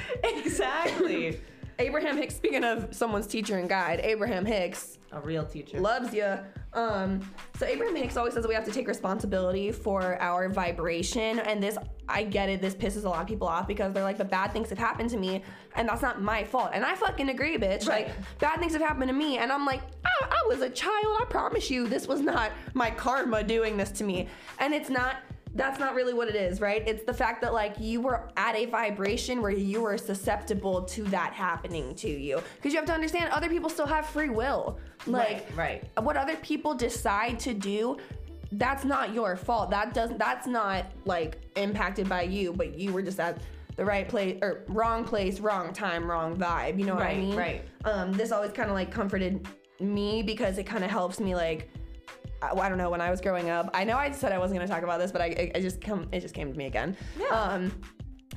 Exactly. 0.24 1.40
Abraham 1.78 2.16
hicks 2.16 2.34
speaking 2.36 2.64
of 2.64 2.94
someone's 2.94 3.26
teacher 3.26 3.56
and 3.58 3.68
guide 3.68 4.00
abraham 4.02 4.44
hicks 4.44 4.98
a 5.12 5.20
real 5.20 5.44
teacher. 5.46 5.80
loves 5.80 6.12
you. 6.14 6.38
Um, 6.72 7.20
so 7.58 7.66
Abraham 7.66 7.96
Hicks 7.96 8.16
always 8.16 8.34
says 8.34 8.46
we 8.46 8.54
have 8.54 8.64
to 8.64 8.70
take 8.70 8.86
responsibility 8.86 9.72
for 9.72 10.20
our 10.20 10.48
vibration, 10.48 11.40
and 11.40 11.62
this 11.62 11.76
I 12.08 12.22
get 12.22 12.48
it. 12.48 12.60
This 12.62 12.74
pisses 12.74 13.04
a 13.04 13.08
lot 13.08 13.20
of 13.20 13.26
people 13.26 13.48
off 13.48 13.66
because 13.66 13.92
they're 13.92 14.04
like, 14.04 14.18
"But 14.18 14.30
bad 14.30 14.52
things 14.52 14.70
have 14.70 14.78
happened 14.78 15.10
to 15.10 15.16
me, 15.16 15.42
and 15.74 15.88
that's 15.88 16.02
not 16.02 16.22
my 16.22 16.44
fault." 16.44 16.70
And 16.72 16.84
I 16.84 16.94
fucking 16.94 17.28
agree, 17.28 17.58
bitch. 17.58 17.88
Right. 17.88 18.06
Like 18.06 18.16
bad 18.38 18.60
things 18.60 18.72
have 18.72 18.82
happened 18.82 19.08
to 19.08 19.14
me, 19.14 19.38
and 19.38 19.50
I'm 19.50 19.66
like, 19.66 19.82
I, 20.04 20.26
I 20.26 20.48
was 20.48 20.60
a 20.60 20.70
child. 20.70 21.18
I 21.20 21.24
promise 21.28 21.70
you, 21.70 21.88
this 21.88 22.06
was 22.06 22.20
not 22.20 22.52
my 22.74 22.90
karma 22.90 23.42
doing 23.42 23.76
this 23.76 23.90
to 23.92 24.04
me, 24.04 24.28
and 24.58 24.72
it's 24.72 24.90
not. 24.90 25.16
That's 25.54 25.80
not 25.80 25.94
really 25.94 26.14
what 26.14 26.28
it 26.28 26.36
is, 26.36 26.60
right? 26.60 26.86
It's 26.86 27.04
the 27.04 27.12
fact 27.12 27.40
that 27.42 27.52
like 27.52 27.80
you 27.80 28.00
were 28.00 28.30
at 28.36 28.54
a 28.54 28.66
vibration 28.66 29.42
where 29.42 29.50
you 29.50 29.82
were 29.82 29.98
susceptible 29.98 30.82
to 30.82 31.02
that 31.04 31.32
happening 31.32 31.94
to 31.96 32.08
you. 32.08 32.40
Because 32.56 32.72
you 32.72 32.78
have 32.78 32.86
to 32.86 32.92
understand, 32.92 33.30
other 33.32 33.48
people 33.48 33.68
still 33.68 33.86
have 33.86 34.06
free 34.06 34.28
will. 34.28 34.78
Like, 35.06 35.48
right 35.56 35.56
right 35.56 36.04
what 36.04 36.16
other 36.16 36.36
people 36.36 36.74
decide 36.74 37.38
to 37.40 37.54
do 37.54 37.96
that's 38.52 38.84
not 38.84 39.14
your 39.14 39.36
fault 39.36 39.70
that 39.70 39.94
doesn't 39.94 40.18
that's 40.18 40.46
not 40.46 40.86
like 41.04 41.38
impacted 41.56 42.08
by 42.08 42.22
you 42.22 42.52
but 42.52 42.76
you 42.78 42.92
were 42.92 43.02
just 43.02 43.20
at 43.20 43.40
the 43.76 43.84
right 43.84 44.08
place 44.08 44.38
or 44.42 44.64
wrong 44.68 45.04
place 45.04 45.40
wrong 45.40 45.72
time 45.72 46.10
wrong 46.10 46.36
vibe 46.36 46.78
you 46.78 46.84
know 46.84 46.94
what 46.94 47.06
i 47.06 47.16
mean 47.16 47.36
right. 47.36 47.64
um 47.84 48.12
this 48.12 48.32
always 48.32 48.50
kind 48.52 48.68
of 48.68 48.74
like 48.74 48.90
comforted 48.90 49.46
me 49.78 50.22
because 50.22 50.58
it 50.58 50.64
kind 50.64 50.84
of 50.84 50.90
helps 50.90 51.20
me 51.20 51.34
like 51.34 51.70
I, 52.42 52.52
I 52.52 52.68
don't 52.68 52.78
know 52.78 52.90
when 52.90 53.00
i 53.00 53.10
was 53.10 53.20
growing 53.20 53.50
up 53.50 53.70
i 53.74 53.84
know 53.84 53.96
i 53.96 54.10
said 54.10 54.32
i 54.32 54.38
wasn't 54.38 54.58
going 54.58 54.66
to 54.68 54.72
talk 54.72 54.82
about 54.82 54.98
this 54.98 55.12
but 55.12 55.20
i 55.20 55.26
it, 55.26 55.56
it 55.56 55.60
just 55.62 55.80
come 55.80 56.08
it 56.12 56.20
just 56.20 56.34
came 56.34 56.50
to 56.52 56.58
me 56.58 56.66
again 56.66 56.96
Yeah. 57.18 57.26
um 57.28 57.72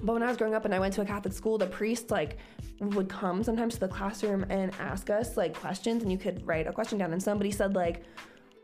but 0.01 0.12
when 0.13 0.24
I 0.24 0.27
was 0.27 0.36
growing 0.36 0.53
up 0.53 0.65
and 0.65 0.75
I 0.75 0.79
went 0.79 0.93
to 0.95 1.01
a 1.01 1.05
Catholic 1.05 1.33
school, 1.33 1.57
the 1.57 1.67
priest 1.67 2.12
like 2.12 2.38
would 2.81 3.07
come 3.07 3.41
sometimes 3.41 3.75
to 3.75 3.79
the 3.79 3.88
classroom 3.88 4.43
and 4.50 4.74
ask 4.77 5.10
us 5.10 5.38
like 5.38 5.53
questions, 5.57 6.03
and 6.03 6.12
you 6.12 6.17
could 6.17 6.45
write 6.45 6.67
a 6.67 6.74
question 6.74 6.98
down. 6.98 7.13
And 7.13 7.24
somebody 7.24 7.51
said 7.51 7.74
like, 7.74 8.03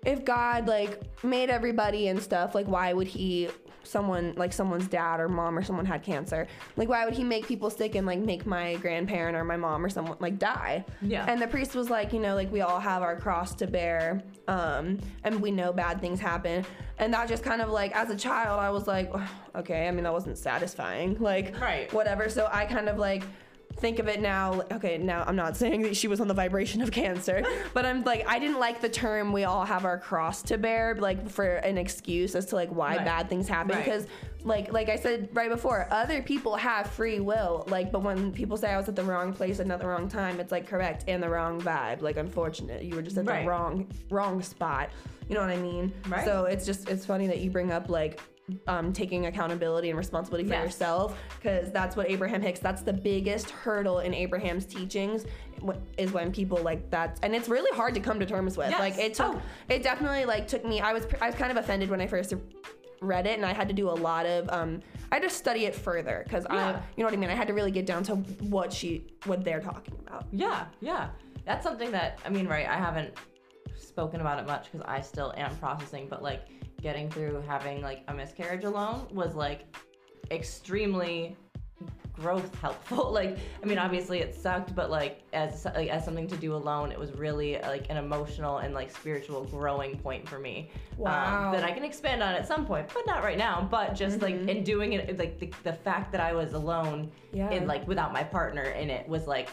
if 0.05 0.25
God 0.25 0.67
like 0.67 0.99
made 1.23 1.49
everybody 1.49 2.09
and 2.09 2.21
stuff, 2.21 2.55
like 2.55 2.65
why 2.67 2.91
would 2.91 3.07
he 3.07 3.47
someone 3.83 4.33
like 4.37 4.53
someone's 4.53 4.87
dad 4.87 5.19
or 5.19 5.27
mom 5.29 5.57
or 5.57 5.63
someone 5.63 5.85
had 5.85 6.03
cancer? 6.03 6.47
Like 6.77 6.89
why 6.89 7.05
would 7.05 7.13
he 7.13 7.23
make 7.23 7.47
people 7.47 7.69
sick 7.69 7.95
and 7.95 8.05
like 8.05 8.19
make 8.19 8.45
my 8.45 8.75
grandparent 8.75 9.35
or 9.35 9.43
my 9.43 9.57
mom 9.57 9.83
or 9.85 9.89
someone 9.89 10.17
like 10.19 10.39
die? 10.39 10.85
Yeah. 11.01 11.25
And 11.27 11.41
the 11.41 11.47
priest 11.47 11.75
was 11.75 11.89
like, 11.89 12.13
you 12.13 12.19
know, 12.19 12.35
like 12.35 12.51
we 12.51 12.61
all 12.61 12.79
have 12.79 13.01
our 13.01 13.15
cross 13.15 13.55
to 13.55 13.67
bear, 13.67 14.21
um, 14.47 14.99
and 15.23 15.41
we 15.41 15.51
know 15.51 15.71
bad 15.73 16.01
things 16.01 16.19
happen. 16.19 16.65
And 16.97 17.13
that 17.13 17.27
just 17.29 17.43
kind 17.43 17.61
of 17.61 17.69
like 17.69 17.95
as 17.95 18.09
a 18.09 18.15
child, 18.15 18.59
I 18.59 18.69
was 18.69 18.87
like, 18.87 19.11
okay, 19.55 19.87
I 19.87 19.91
mean 19.91 20.03
that 20.03 20.13
wasn't 20.13 20.37
satisfying. 20.37 21.17
Like 21.29 21.59
Right. 21.59 21.91
whatever. 21.93 22.29
So 22.29 22.49
I 22.51 22.65
kind 22.65 22.89
of 22.89 22.97
like 22.97 23.23
think 23.79 23.99
of 23.99 24.07
it 24.07 24.21
now 24.21 24.61
okay 24.71 24.97
now 24.97 25.23
i'm 25.27 25.35
not 25.35 25.55
saying 25.55 25.81
that 25.81 25.95
she 25.95 26.07
was 26.07 26.19
on 26.19 26.27
the 26.27 26.33
vibration 26.33 26.81
of 26.81 26.91
cancer 26.91 27.43
but 27.73 27.85
i'm 27.85 28.03
like 28.03 28.27
i 28.27 28.37
didn't 28.39 28.59
like 28.59 28.81
the 28.81 28.89
term 28.89 29.31
we 29.31 29.43
all 29.45 29.63
have 29.65 29.85
our 29.85 29.97
cross 29.97 30.41
to 30.41 30.57
bear 30.57 30.95
like 30.95 31.29
for 31.29 31.55
an 31.57 31.77
excuse 31.77 32.35
as 32.35 32.45
to 32.47 32.55
like 32.55 32.69
why 32.69 32.97
Right. 32.97 33.05
bad 33.05 33.29
things 33.29 33.47
happen 33.47 33.75
Right. 33.75 33.85
because 33.85 34.05
like 34.43 34.71
like 34.73 34.89
i 34.89 34.95
said 34.95 35.29
right 35.33 35.49
before 35.49 35.87
other 35.91 36.21
people 36.21 36.55
have 36.55 36.89
free 36.89 37.19
will 37.19 37.65
like 37.67 37.91
but 37.91 38.01
when 38.03 38.31
people 38.31 38.55
say 38.57 38.71
i 38.71 38.77
was 38.77 38.87
at 38.89 38.95
the 38.95 39.03
wrong 39.03 39.33
place 39.33 39.59
and 39.59 39.71
at 39.71 39.79
the 39.79 39.87
wrong 39.87 40.07
time 40.07 40.39
it's 40.39 40.51
like 40.51 40.67
correct 40.67 41.03
and 41.07 41.21
the 41.21 41.29
wrong 41.29 41.59
vibe 41.61 42.01
like 42.01 42.17
unfortunate 42.17 42.83
you 42.83 42.95
were 42.95 43.01
just 43.01 43.17
at 43.17 43.25
Right. 43.25 43.43
the 43.43 43.49
wrong 43.49 43.87
wrong 44.09 44.41
spot 44.41 44.89
you 45.27 45.35
know 45.35 45.41
what 45.41 45.49
i 45.49 45.57
mean 45.57 45.93
Right. 46.07 46.23
so 46.25 46.45
it's 46.45 46.65
just 46.65 46.89
it's 46.89 47.05
funny 47.05 47.27
that 47.27 47.39
you 47.39 47.49
bring 47.49 47.71
up 47.71 47.89
like 47.89 48.21
um, 48.67 48.93
taking 48.93 49.25
accountability 49.27 49.89
and 49.89 49.97
responsibility 49.97 50.47
for 50.47 50.53
Yes. 50.55 50.63
yourself 50.65 51.17
because 51.39 51.71
that's 51.71 51.95
what 51.95 52.09
Abraham 52.09 52.41
Hicks 52.41 52.59
that's 52.59 52.81
the 52.81 52.93
biggest 52.93 53.49
hurdle 53.49 53.99
in 53.99 54.13
Abraham's 54.13 54.65
teachings 54.65 55.25
is 55.97 56.11
when 56.11 56.31
people 56.31 56.57
like 56.63 56.89
that 56.91 57.19
and 57.23 57.35
it's 57.35 57.49
really 57.49 57.75
hard 57.75 57.93
to 57.93 57.99
come 57.99 58.19
to 58.19 58.25
terms 58.25 58.57
with 58.57 58.69
Yes. 58.69 58.79
like 58.79 58.97
it 58.97 59.13
took 59.13 59.35
Oh. 59.35 59.41
it 59.69 59.83
definitely 59.83 60.25
like 60.25 60.47
took 60.47 60.63
me 60.65 60.79
I 60.81 60.93
was 60.93 61.05
I 61.21 61.27
was 61.27 61.35
kind 61.35 61.51
of 61.51 61.57
offended 61.57 61.89
when 61.89 62.01
I 62.01 62.07
first 62.07 62.33
read 63.01 63.25
it 63.27 63.37
and 63.37 63.45
I 63.45 63.53
had 63.53 63.67
to 63.69 63.73
do 63.73 63.89
a 63.89 63.97
lot 64.09 64.25
of 64.25 64.49
um 64.49 64.81
I 65.11 65.15
had 65.15 65.23
to 65.23 65.29
study 65.29 65.65
it 65.65 65.73
further 65.75 66.21
because 66.25 66.45
I 66.45 66.71
you 66.71 66.75
know 67.03 67.05
what 67.05 67.13
I 67.13 67.17
mean 67.17 67.29
I 67.29 67.35
had 67.35 67.47
to 67.47 67.53
really 67.53 67.71
get 67.71 67.85
down 67.85 68.03
to 68.03 68.15
what 68.15 68.71
she 68.73 69.07
what 69.25 69.43
they're 69.43 69.61
talking 69.61 69.95
about 70.07 70.25
Yeah, 70.31 70.65
yeah. 70.81 71.09
That's 71.45 71.63
something 71.63 71.91
that 71.91 72.19
I 72.25 72.29
mean, 72.29 72.47
right? 72.47 72.67
I 72.67 72.75
haven't 72.77 73.13
spoken 73.77 74.21
about 74.21 74.39
it 74.39 74.45
much 74.45 74.71
because 74.71 74.85
I 74.87 75.01
still 75.01 75.33
am 75.35 75.55
processing, 75.57 76.07
but 76.09 76.21
like 76.21 76.41
getting 76.81 77.09
through 77.09 77.43
having 77.47 77.81
like 77.81 78.03
a 78.07 78.13
miscarriage 78.13 78.63
alone 78.63 79.07
was 79.11 79.35
like 79.35 79.65
extremely 80.31 81.35
growth 82.13 82.53
helpful 82.59 83.11
like 83.13 83.37
i 83.63 83.65
mean 83.65 83.77
obviously 83.77 84.19
it 84.19 84.35
sucked 84.35 84.75
but 84.75 84.89
like 84.91 85.21
as 85.31 85.63
like, 85.73 85.87
as 85.89 86.03
something 86.03 86.27
to 86.27 86.35
do 86.35 86.53
alone 86.53 86.91
it 86.91 86.99
was 86.99 87.13
really 87.13 87.57
like 87.61 87.85
an 87.89 87.95
emotional 87.95 88.57
and 88.57 88.73
like 88.73 88.91
spiritual 88.91 89.45
growing 89.45 89.97
point 89.97 90.27
for 90.27 90.37
me 90.37 90.69
Wow. 90.97 91.47
um, 91.47 91.53
that 91.53 91.63
i 91.63 91.71
can 91.71 91.85
expand 91.85 92.21
on 92.21 92.35
at 92.35 92.45
some 92.45 92.65
point 92.65 92.89
but 92.93 93.07
not 93.07 93.23
right 93.23 93.37
now 93.37 93.65
but 93.71 93.95
just 93.95 94.21
like 94.21 94.35
in 94.35 94.63
doing 94.65 94.93
it 94.93 95.17
like 95.17 95.39
the, 95.39 95.49
the 95.63 95.71
fact 95.73 96.11
that 96.11 96.19
i 96.19 96.33
was 96.33 96.53
alone 96.53 97.09
Yeah. 97.31 97.49
and 97.51 97.67
like 97.67 97.87
without 97.87 98.11
my 98.11 98.23
partner 98.23 98.63
in 98.63 98.89
it 98.89 99.07
was 99.07 99.25
like 99.25 99.49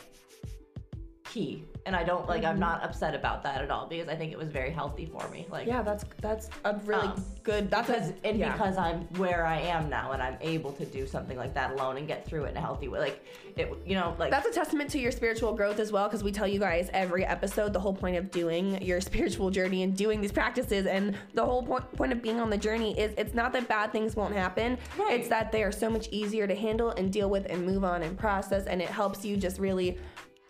key 1.37 1.63
and 1.85 1.95
i 1.95 2.03
don't 2.03 2.27
like 2.27 2.45
i'm 2.45 2.59
not 2.59 2.83
upset 2.83 3.15
about 3.15 3.43
that 3.43 3.61
at 3.61 3.71
all 3.71 3.87
because 3.87 4.09
i 4.09 4.17
think 4.17 4.33
it 4.33 4.39
was 4.39 4.49
very 4.49 4.71
healthy 4.71 5.05
for 5.05 5.29
me 5.29 5.47
like 5.51 5.67
yeah, 5.67 5.83
that's 5.83 6.05
that's 6.23 6.49
a 6.65 6.75
really 6.85 7.09
Um, 7.09 7.25
good. 7.43 7.71
That's 7.71 7.89
because 7.89 8.11
a, 8.11 8.27
and 8.27 8.39
yeah. 8.39 8.53
because 8.53 8.77
I'm 8.77 9.01
where 9.19 9.45
I 9.47 9.59
am 9.61 9.89
now 9.89 10.13
and 10.13 10.23
I'm 10.23 10.37
able 10.41 10.73
to 10.73 10.85
do 10.85 11.07
something 11.07 11.37
like 11.37 11.55
that 11.55 11.73
alone 11.73 11.97
and 11.97 12.07
get 12.09 12.27
through 12.27 12.45
it 12.45 12.51
in 12.51 12.57
a 12.57 12.61
healthy 12.61 12.89
way. 12.89 12.99
Like 13.01 13.25
it, 13.57 13.73
you 13.87 13.95
know, 13.95 14.17
like 14.19 14.31
That's 14.31 14.47
a 14.49 14.53
testament 14.53 14.91
to 14.91 14.99
your 14.99 15.13
spiritual 15.13 15.53
growth 15.55 15.79
as 15.79 15.93
well, 15.93 16.07
because 16.09 16.25
we 16.25 16.33
tell 16.33 16.47
you 16.49 16.59
guys 16.59 16.91
every 16.93 17.25
episode 17.25 17.73
the 17.73 17.81
whole 17.81 17.95
point 17.95 18.17
of 18.17 18.31
doing 18.31 18.81
your 18.83 19.01
spiritual 19.11 19.51
journey 19.51 19.83
and 19.85 19.97
doing 19.97 20.21
these 20.21 20.33
practices, 20.33 20.87
and 20.87 21.17
the 21.35 21.45
whole 21.45 21.63
point, 21.63 21.91
point 21.97 22.13
of 22.13 22.21
being 22.23 22.41
on 22.41 22.51
the 22.51 22.59
journey 22.59 22.99
is 22.99 23.13
it's 23.17 23.35
not 23.35 23.53
that 23.53 23.69
bad 23.69 23.93
things 23.93 24.17
won't 24.17 24.35
happen. 24.35 24.79
Right. 24.99 25.21
It's 25.21 25.29
that 25.29 25.53
they 25.53 25.63
are 25.63 25.73
so 25.73 25.89
much 25.91 26.09
easier 26.11 26.47
to 26.47 26.55
handle 26.55 26.91
and 26.91 27.13
deal 27.13 27.31
with 27.31 27.47
and 27.49 27.65
move 27.67 27.85
on 27.85 28.03
and 28.03 28.19
process, 28.19 28.67
and 28.67 28.81
it 28.83 28.89
helps 28.89 29.25
you 29.25 29.37
just 29.37 29.59
really 29.61 29.99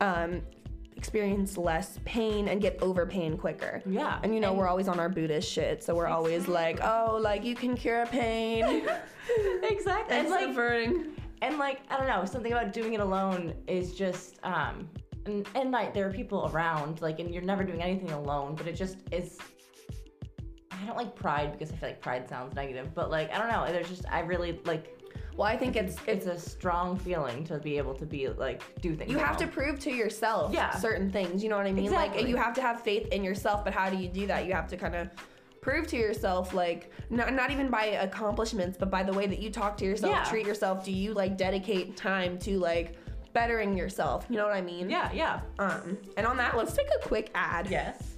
um, 0.00 0.42
experience 0.96 1.56
less 1.58 1.98
pain 2.04 2.48
and 2.48 2.60
get 2.60 2.80
over 2.82 3.06
pain 3.06 3.36
quicker. 3.36 3.82
Yeah, 3.86 4.18
And 4.22 4.34
you 4.34 4.40
know, 4.40 4.50
and- 4.50 4.58
we're 4.58 4.68
always 4.68 4.88
on 4.88 4.98
our 4.98 5.08
Buddhist 5.08 5.50
shit, 5.50 5.82
so 5.84 5.94
we're 5.94 6.06
always 6.08 6.48
like, 6.48 6.80
oh, 6.82 7.18
like 7.20 7.44
you 7.44 7.54
can 7.54 7.76
cure 7.76 8.06
pain 8.06 8.64
exactly. 9.62 10.16
and 10.16 10.26
And 10.26 10.30
like 10.30 10.46
suffering. 10.48 11.06
and 11.42 11.58
like 11.58 11.80
I 11.90 11.96
don't 11.98 12.06
know, 12.08 12.24
something 12.24 12.52
about 12.52 12.72
doing 12.72 12.94
it 12.94 13.00
alone 13.00 13.54
is 13.66 13.94
just 13.94 14.38
um 14.42 14.88
and, 15.26 15.46
and 15.54 15.70
like 15.72 15.92
there 15.92 16.06
are 16.08 16.12
people 16.12 16.48
around 16.52 17.02
like 17.02 17.18
and 17.18 17.32
you're 17.34 17.42
never 17.42 17.64
doing 17.64 17.82
anything 17.82 18.10
alone, 18.12 18.54
but 18.54 18.66
it 18.66 18.74
just 18.74 18.98
is. 19.10 19.38
I 20.70 20.84
don't 20.86 20.96
like 20.96 21.14
pride 21.16 21.52
because 21.52 21.72
I 21.72 21.76
feel 21.76 21.88
like 21.88 22.00
pride 22.00 22.28
sounds 22.28 22.54
negative, 22.54 22.94
but 22.94 23.10
like 23.10 23.32
I 23.34 23.38
don't 23.38 23.48
know. 23.48 23.66
There's 23.72 23.88
just 23.88 24.04
I 24.10 24.20
really 24.20 24.60
like 24.64 24.95
Well, 25.36 25.46
I 25.46 25.56
think 25.56 25.76
it's 25.76 25.96
it's 26.06 26.26
a 26.26 26.38
strong 26.38 26.96
feeling 26.98 27.44
to 27.44 27.58
be 27.58 27.76
able 27.78 27.94
to 27.94 28.06
be 28.06 28.28
like 28.28 28.62
do 28.80 28.96
things. 28.96 29.10
you 29.10 29.18
have 29.18 29.36
to 29.36 29.46
prove 29.46 29.78
to 29.80 29.90
yourself 29.92 30.52
Yeah. 30.52 30.70
certain 30.70 31.10
things 31.10 31.42
you 31.42 31.50
know 31.50 31.56
what 31.58 31.66
i 31.66 31.72
mean 31.72 31.92
like 31.92 32.26
you 32.26 32.36
have 32.36 32.54
to 32.54 32.62
have 32.62 32.80
faith 32.80 33.06
in 33.08 33.22
yourself 33.22 33.62
but 33.64 33.74
how 33.74 33.90
do 33.90 33.96
you 33.96 34.08
do 34.08 34.26
that 34.28 34.46
you 34.46 34.52
have 34.54 34.66
to 34.68 34.76
kind 34.76 34.94
of 34.94 35.08
prove 35.60 35.86
to 35.88 35.96
yourself 35.96 36.54
like 36.54 36.90
not, 37.10 37.32
not 37.34 37.50
even 37.50 37.68
by 37.70 37.84
accomplishments 37.84 38.76
but 38.78 38.90
by 38.90 39.02
the 39.02 39.12
way 39.12 39.26
that 39.26 39.38
you 39.40 39.50
talk 39.50 39.76
to 39.78 39.84
yourself 39.84 40.10
Yeah. 40.12 40.24
treat 40.24 40.46
yourself 40.46 40.84
do 40.84 40.92
you 40.92 41.12
like 41.12 41.36
dedicate 41.36 41.96
time 41.96 42.38
to 42.40 42.58
like 42.58 42.96
bettering 43.34 43.76
yourself 43.76 44.24
you 44.30 44.36
know 44.36 44.46
what 44.46 44.54
i 44.56 44.62
mean 44.62 44.88
Yeah, 44.88 45.10
yeah. 45.12 45.40
um 45.58 45.98
and 46.16 46.26
on 46.26 46.36
that 46.38 46.56
let's 46.56 46.72
take 46.72 46.88
a 47.02 47.06
quick 47.06 47.30
ad 47.34 47.68
Yes. 47.70 48.15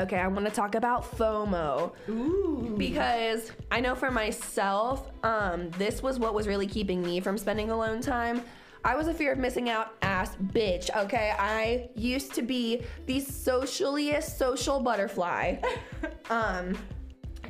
Okay 0.00 0.18
i 0.18 0.26
want 0.26 0.46
to 0.46 0.52
talk 0.52 0.74
about 0.74 1.16
fomo 1.16 1.92
Ooh. 2.08 2.74
because 2.76 3.52
I 3.70 3.80
know 3.80 3.94
for 3.94 4.10
myself, 4.10 5.10
um, 5.22 5.70
this 5.70 6.02
was 6.02 6.18
what 6.18 6.34
was 6.34 6.48
really 6.48 6.66
keeping 6.66 7.02
me 7.02 7.20
from 7.20 7.38
spending 7.38 7.70
alone 7.70 8.00
time. 8.00 8.42
I 8.84 8.96
was 8.96 9.06
a 9.08 9.14
fear 9.14 9.32
of 9.32 9.38
missing 9.38 9.68
out 9.68 9.94
ass 10.02 10.36
bitch, 10.36 10.90
okay? 11.04 11.34
I 11.38 11.90
used 11.94 12.34
to 12.34 12.42
be 12.42 12.82
the 13.06 13.20
socialiest 13.20 14.36
social 14.36 14.80
butterfly. 14.80 15.56
um, 16.30 16.76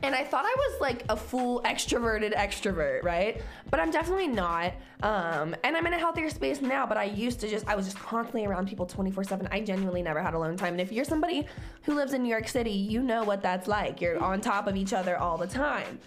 and 0.03 0.15
I 0.15 0.25
thought 0.25 0.45
I 0.45 0.55
was 0.57 0.81
like 0.81 1.05
a 1.09 1.17
full 1.17 1.63
extroverted 1.63 2.35
extrovert, 2.35 3.03
right? 3.03 3.43
But 3.71 3.81
I'm 3.81 3.91
definitely 3.91 4.29
not. 4.29 4.73
Um, 5.03 5.55
and 5.63 5.77
I'm 5.77 5.87
in 5.87 5.93
a 5.93 5.99
healthier 5.99 6.31
space 6.31 6.61
now, 6.61 6.87
but 6.87 6.97
I 6.97 7.05
used 7.05 7.41
to 7.41 7.49
just, 7.49 7.67
I 7.69 7.75
was 7.75 7.87
just 7.87 7.99
constantly 7.99 8.47
around 8.47 8.69
people 8.69 8.87
24 8.87 9.25
7. 9.25 9.49
I 9.51 9.61
genuinely 9.61 10.03
never 10.03 10.23
had 10.23 10.35
alone 10.35 10.57
time. 10.57 10.75
And 10.75 10.81
if 10.81 10.93
you're 10.93 11.05
somebody 11.05 11.47
who 11.83 11.95
lives 11.95 12.15
in 12.15 12.23
New 12.23 12.29
York 12.29 12.49
City, 12.49 12.71
you 12.71 13.03
know 13.03 13.25
what 13.25 13.43
that's 13.43 13.69
like. 13.69 14.01
You're 14.01 14.19
on 14.23 14.41
top 14.41 14.67
of 14.67 14.77
each 14.77 14.93
other 14.93 15.19
all 15.19 15.37
the 15.37 15.47
time. 15.47 15.99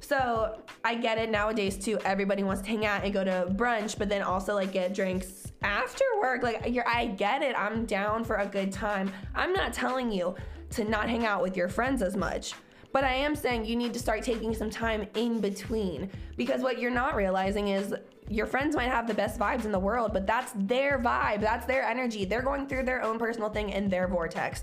So 0.00 0.60
I 0.84 0.96
get 0.96 1.18
it 1.18 1.30
nowadays 1.30 1.76
too. 1.76 1.98
Everybody 2.04 2.42
wants 2.42 2.62
to 2.62 2.68
hang 2.68 2.84
out 2.84 3.04
and 3.04 3.12
go 3.12 3.22
to 3.22 3.46
brunch, 3.50 3.96
but 3.96 4.08
then 4.08 4.22
also 4.22 4.54
like 4.54 4.72
get 4.72 4.94
drinks 4.94 5.52
after 5.62 6.04
work. 6.20 6.42
Like 6.42 6.62
you're, 6.68 6.88
I 6.88 7.06
get 7.06 7.42
it. 7.42 7.54
I'm 7.56 7.86
down 7.86 8.24
for 8.24 8.36
a 8.36 8.46
good 8.46 8.72
time. 8.72 9.12
I'm 9.34 9.52
not 9.52 9.72
telling 9.72 10.10
you 10.10 10.34
to 10.70 10.84
not 10.84 11.08
hang 11.08 11.24
out 11.24 11.42
with 11.42 11.56
your 11.56 11.68
friends 11.68 12.02
as 12.02 12.16
much. 12.16 12.54
But 12.92 13.04
I 13.04 13.14
am 13.14 13.34
saying 13.34 13.64
you 13.64 13.76
need 13.76 13.94
to 13.94 13.98
start 13.98 14.22
taking 14.22 14.54
some 14.54 14.68
time 14.70 15.06
in 15.14 15.40
between 15.40 16.10
because 16.36 16.60
what 16.60 16.78
you're 16.78 16.90
not 16.90 17.16
realizing 17.16 17.68
is 17.68 17.94
your 18.28 18.46
friends 18.46 18.76
might 18.76 18.90
have 18.90 19.06
the 19.06 19.14
best 19.14 19.38
vibes 19.40 19.64
in 19.64 19.72
the 19.72 19.78
world, 19.78 20.12
but 20.12 20.26
that's 20.26 20.52
their 20.56 20.98
vibe, 20.98 21.40
that's 21.40 21.66
their 21.66 21.82
energy. 21.82 22.24
They're 22.24 22.42
going 22.42 22.66
through 22.66 22.84
their 22.84 23.02
own 23.02 23.18
personal 23.18 23.48
thing 23.48 23.70
in 23.70 23.88
their 23.88 24.06
vortex. 24.08 24.62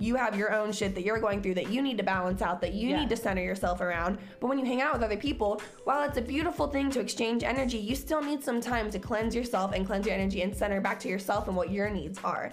You 0.00 0.14
have 0.14 0.36
your 0.36 0.52
own 0.52 0.70
shit 0.70 0.94
that 0.94 1.02
you're 1.02 1.18
going 1.18 1.42
through 1.42 1.54
that 1.54 1.70
you 1.70 1.82
need 1.82 1.98
to 1.98 2.04
balance 2.04 2.40
out, 2.40 2.60
that 2.60 2.72
you 2.72 2.90
Yeah. 2.90 3.00
need 3.00 3.08
to 3.08 3.16
center 3.16 3.42
yourself 3.42 3.80
around. 3.80 4.18
But 4.38 4.46
when 4.46 4.56
you 4.60 4.64
hang 4.64 4.80
out 4.80 4.92
with 4.92 5.02
other 5.02 5.16
people, 5.16 5.60
while 5.82 6.08
it's 6.08 6.16
a 6.18 6.22
beautiful 6.22 6.68
thing 6.68 6.88
to 6.90 7.00
exchange 7.00 7.42
energy, 7.42 7.78
you 7.78 7.96
still 7.96 8.22
need 8.22 8.44
some 8.44 8.60
time 8.60 8.92
to 8.92 9.00
cleanse 9.00 9.34
yourself 9.34 9.72
and 9.72 9.84
cleanse 9.84 10.06
your 10.06 10.14
energy 10.14 10.42
and 10.42 10.54
center 10.54 10.80
back 10.80 11.00
to 11.00 11.08
yourself 11.08 11.48
and 11.48 11.56
what 11.56 11.72
your 11.72 11.90
needs 11.90 12.20
are. 12.22 12.52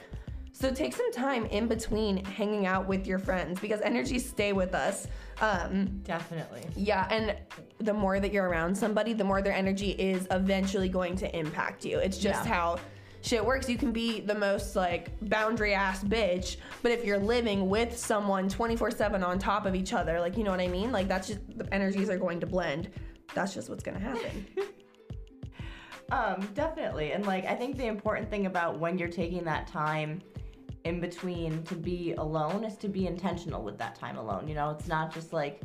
So 0.57 0.71
take 0.71 0.95
some 0.95 1.11
time 1.11 1.47
in 1.47 1.67
between 1.67 2.23
hanging 2.23 2.65
out 2.65 2.87
with 2.87 3.05
your 3.05 3.19
friends 3.19 3.59
because 3.59 3.81
energies 3.81 4.27
stay 4.27 4.53
with 4.53 4.73
us. 4.73 5.05
Um, 5.41 5.99
Definitely. 6.03 6.65
yeah, 6.77 7.09
and 7.11 7.35
the 7.79 7.93
more 7.93 8.21
that 8.21 8.31
you're 8.31 8.47
around 8.47 8.73
somebody, 8.73 9.11
the 9.11 9.25
more 9.25 9.41
their 9.41 9.51
energy 9.51 9.91
is 9.91 10.27
eventually 10.31 10.87
going 10.87 11.17
to 11.17 11.37
impact 11.37 11.83
you. 11.83 11.99
It's 11.99 12.17
just 12.17 12.45
Yeah. 12.45 12.53
how 12.53 12.79
shit 13.19 13.45
works. 13.45 13.67
You 13.67 13.77
can 13.77 13.91
be 13.91 14.21
the 14.21 14.33
most 14.33 14.77
like 14.77 15.09
boundary 15.27 15.73
ass 15.73 16.05
bitch, 16.05 16.55
but 16.81 16.93
if 16.93 17.03
you're 17.03 17.19
living 17.19 17.67
with 17.67 17.97
someone 17.97 18.47
24 18.47 18.91
7 18.91 19.25
on 19.25 19.37
top 19.37 19.65
of 19.65 19.75
each 19.75 19.91
other, 19.91 20.21
like, 20.21 20.37
you 20.37 20.45
know 20.45 20.51
what 20.51 20.61
I 20.61 20.69
mean? 20.69 20.93
Like, 20.93 21.09
that's 21.09 21.27
just 21.27 21.41
the 21.57 21.67
energies 21.73 22.09
are 22.09 22.17
going 22.17 22.39
to 22.39 22.47
blend. 22.47 22.91
That's 23.33 23.53
just 23.53 23.69
what's 23.69 23.83
gonna 23.83 23.99
happen. 23.99 24.45
Um, 26.11 26.47
definitely. 26.53 27.13
And 27.13 27.25
like 27.25 27.45
I 27.45 27.55
think 27.55 27.77
the 27.77 27.87
important 27.87 28.29
thing 28.29 28.45
about 28.45 28.79
when 28.79 28.97
you're 28.99 29.09
taking 29.09 29.43
that 29.45 29.65
time 29.67 30.21
in 30.85 30.99
between 30.99 31.63
to 31.63 31.75
be 31.75 32.13
alone 32.13 32.63
is 32.63 32.77
to 32.77 32.87
be 32.87 33.07
intentional 33.07 33.63
with 33.63 33.77
that 33.79 33.95
time 33.95 34.17
alone. 34.17 34.47
You 34.47 34.53
know, 34.53 34.69
it's 34.69 34.87
not 34.87 35.13
just 35.13 35.33
like 35.33 35.61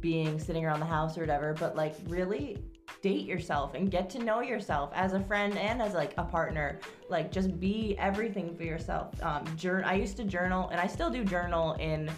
being 0.00 0.38
sitting 0.38 0.64
around 0.66 0.80
the 0.80 0.86
house 0.86 1.16
or 1.16 1.20
whatever, 1.22 1.54
but 1.54 1.76
like 1.76 1.94
really 2.08 2.58
date 3.00 3.24
yourself 3.24 3.74
and 3.74 3.90
get 3.90 4.10
to 4.10 4.18
know 4.18 4.40
yourself 4.40 4.90
as 4.94 5.12
a 5.12 5.20
friend 5.20 5.56
and 5.56 5.80
as 5.80 5.94
like 5.94 6.12
a 6.18 6.24
partner. 6.24 6.80
Like 7.08 7.30
just 7.30 7.58
be 7.60 7.96
everything 7.98 8.56
for 8.56 8.64
yourself. 8.64 9.14
Um, 9.22 9.44
jour- 9.56 9.84
I 9.86 9.94
used 9.94 10.16
to 10.18 10.24
journal 10.24 10.68
and 10.70 10.80
I 10.80 10.88
still 10.88 11.10
do 11.10 11.24
journal 11.24 11.74
in 11.74 12.10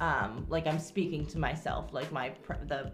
um, 0.00 0.46
like 0.50 0.66
I'm 0.66 0.78
speaking 0.78 1.24
to 1.26 1.38
myself, 1.38 1.92
like 1.92 2.12
my 2.12 2.30
pr- 2.30 2.64
the 2.66 2.92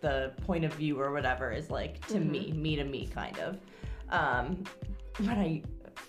the 0.00 0.32
point 0.44 0.64
of 0.64 0.74
view 0.74 1.00
or 1.00 1.12
whatever 1.12 1.52
is 1.52 1.70
like 1.70 2.04
to 2.08 2.18
me, 2.18 2.50
me 2.50 2.74
to 2.74 2.82
me 2.82 3.06
kind 3.06 3.38
of. 3.38 3.60
Um, 4.10 4.64
but 5.20 5.38
I, 5.38 5.62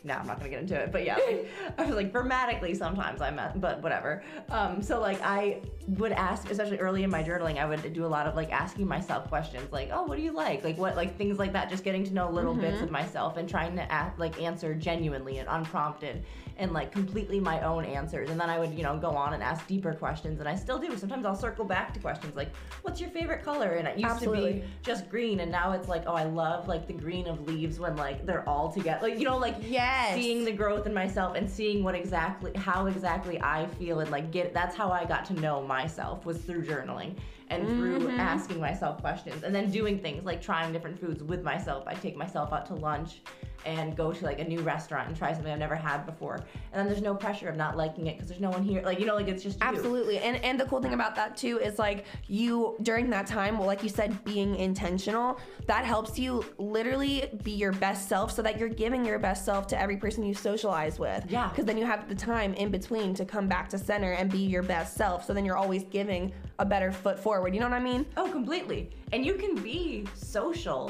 no, 0.04 0.16
I'm 0.16 0.28
not 0.28 0.40
gonna 0.40 0.50
get 0.50 0.62
into 0.62 0.80
it. 0.80 0.92
But 0.92 1.06
yeah, 1.06 1.16
like, 1.16 1.50
I 1.78 1.86
was 1.86 1.96
like 1.96 2.12
grammatically 2.12 2.74
sometimes 2.76 3.22
I'm, 3.22 3.40
at, 3.40 3.60
but 3.60 3.82
whatever. 3.82 4.24
Um, 4.50 4.82
so 4.82 5.00
like 5.00 5.22
I 5.22 5.62
would 5.88 6.12
ask, 6.12 6.50
especially 6.50 6.80
early 6.80 7.04
in 7.04 7.10
my 7.10 7.24
journaling, 7.24 7.58
I 7.58 7.66
would 7.66 7.94
do 7.94 8.06
a 8.06 8.08
lot 8.08 8.28
of 8.28 8.36
like 8.36 8.52
asking 8.52 8.88
myself 8.88 9.28
questions, 9.30 9.72
like, 9.72 9.90
oh, 9.92 10.04
what 10.04 10.18
do 10.18 10.24
you 10.24 10.32
like? 10.32 10.64
Like 10.64 10.78
what, 10.78 10.96
like 10.96 11.18
things 11.18 11.40
like 11.40 11.54
that. 11.54 11.70
Just 11.70 11.84
getting 11.84 12.04
to 12.06 12.14
know 12.14 12.30
little 12.30 12.54
bits 12.54 12.82
of 12.82 12.92
myself 12.92 13.38
and 13.38 13.48
trying 13.48 13.76
to 13.76 13.92
act, 13.92 14.20
like 14.20 14.42
answer 14.42 14.74
genuinely 14.74 15.40
and 15.40 15.48
unprompted 15.50 16.24
and 16.58 16.72
like 16.72 16.92
completely 16.92 17.40
my 17.40 17.62
own 17.62 17.86
answers. 17.86 18.30
And 18.30 18.40
then 18.40 18.50
I 18.50 18.60
would, 18.60 18.74
you 18.74 18.84
know, 18.84 18.98
go 18.98 19.10
on 19.10 19.34
and 19.34 19.42
ask 19.42 19.66
deeper 19.68 19.94
questions. 19.94 20.40
And 20.40 20.48
I 20.48 20.56
still 20.56 20.78
do. 20.78 20.96
Sometimes 20.98 21.26
I'll 21.26 21.36
circle 21.36 21.66
back 21.66 21.94
to 21.94 22.00
questions 22.00 22.36
like, 22.36 22.54
what's 22.84 23.02
your 23.02 23.10
favorite 23.10 23.44
color? 23.44 23.72
And 23.72 23.88
it 23.88 23.98
used 23.98 24.22
to 24.22 24.32
be 24.32 24.64
just 24.82 25.10
green. 25.10 25.40
And 25.40 25.52
now 25.52 25.72
it's 25.72 25.88
like, 25.88 26.04
oh, 26.06 26.14
I 26.14 26.26
love 26.26 26.68
like 26.68 26.88
the 26.88 26.94
green 26.94 27.28
of 27.28 27.46
leaves 27.48 27.80
when 27.80 27.96
like 27.96 28.26
they're 28.26 28.48
all 28.48 28.72
together. 28.72 29.08
Like, 29.08 29.20
you 29.20 29.26
know, 29.26 29.38
like 29.38 29.56
Yes. 29.74 30.16
seeing 30.16 30.46
the 30.46 30.52
growth 30.52 30.86
in 30.86 30.94
myself 30.94 31.36
and 31.36 31.50
seeing 31.50 31.84
what 31.84 31.96
exactly, 31.96 32.52
how 32.56 32.86
exactly 32.86 33.42
I 33.42 33.66
feel 33.80 34.00
and 34.02 34.12
like 34.12 34.32
get, 34.32 34.54
that's 34.54 34.76
how 34.76 34.92
I 34.92 35.06
got 35.06 35.26
to 35.26 35.34
know 35.34 35.64
myself 35.64 36.26
was 36.26 36.38
through 36.38 36.66
journaling 36.66 37.16
and 37.50 37.68
through 37.68 38.00
mm-hmm. 38.00 38.20
asking 38.20 38.60
myself 38.60 39.00
questions 39.02 39.44
and 39.44 39.54
then 39.54 39.70
doing 39.70 40.00
things 40.00 40.26
like 40.26 40.42
trying 40.42 40.72
different 40.74 41.00
foods 41.00 41.24
with 41.24 41.44
myself. 41.44 41.84
I 41.88 41.94
take 41.94 42.16
myself 42.16 42.54
out 42.54 42.66
to 42.68 42.76
lunch 42.76 43.22
and 43.66 43.96
go 43.96 44.12
to 44.12 44.26
like 44.26 44.40
a 44.40 44.44
new 44.44 44.60
restaurant 44.62 45.08
and 45.08 45.18
try 45.18 45.34
something 45.34 45.52
I've 45.52 45.60
never 45.60 45.76
had 45.76 46.06
before. 46.06 46.36
And 46.36 46.80
then 46.80 46.88
there's 46.88 47.02
no 47.02 47.16
pressure 47.16 47.50
of 47.50 47.56
not 47.56 47.78
liking 47.78 48.08
it 48.08 48.16
because 48.16 48.28
there's 48.28 48.42
no 48.42 48.50
one 48.50 48.64
here. 48.64 48.82
Like 48.84 49.00
you 49.00 49.06
know, 49.06 49.16
like 49.16 49.28
it's 49.28 49.44
just 49.44 49.60
you. 49.60 49.66
Absolutely. 49.66 50.20
And 50.20 50.38
and 50.44 50.60
the 50.60 50.66
cool 50.66 50.82
thing 50.82 50.94
about 50.94 51.16
that 51.16 51.38
too 51.38 51.60
is 51.60 51.80
like 51.80 52.06
you 52.28 52.76
during 52.82 53.10
that 53.12 53.28
time, 53.28 53.58
well, 53.58 53.68
like 53.68 53.84
you 53.84 53.90
said, 53.90 54.24
being 54.24 54.56
intentional, 54.56 55.40
that 55.68 55.86
helps 55.86 56.20
you 56.20 56.44
literally 56.58 57.30
be 57.44 57.52
your 57.52 57.72
best 57.74 58.10
self 58.10 58.32
so 58.32 58.42
that 58.42 58.60
you're 58.60 58.70
giving 58.70 59.06
your 59.06 59.20
best 59.20 59.46
self 59.46 59.68
to 59.68 59.80
every 59.80 59.98
person 59.98 60.24
you 60.24 60.34
socialize 60.34 61.00
with. 61.00 61.26
Yeah. 61.30 61.50
Because 61.50 61.66
then 61.66 61.78
you 61.78 61.86
have 61.86 62.10
the 62.10 62.16
time 62.16 62.54
in 62.56 62.70
between 62.70 63.14
to 63.16 63.26
come 63.26 63.48
back 63.48 63.70
to 63.70 63.78
center 63.78 64.14
and 64.14 64.32
be 64.32 64.40
your 64.40 64.64
best 64.64 64.96
self. 64.96 65.26
So 65.26 65.34
then 65.34 65.46
you're 65.46 65.58
always 65.58 65.84
giving 65.86 66.34
a 66.64 66.66
better 66.66 66.92
foot 66.94 67.20
forward. 67.20 67.54
You 67.54 67.60
know 67.60 67.68
what 67.70 67.76
I 67.76 67.84
mean? 67.84 68.06
Oh, 68.16 68.30
completely. 68.30 68.90
And 69.12 69.26
you 69.26 69.34
can 69.34 69.54
be 69.56 70.08
social 70.16 70.90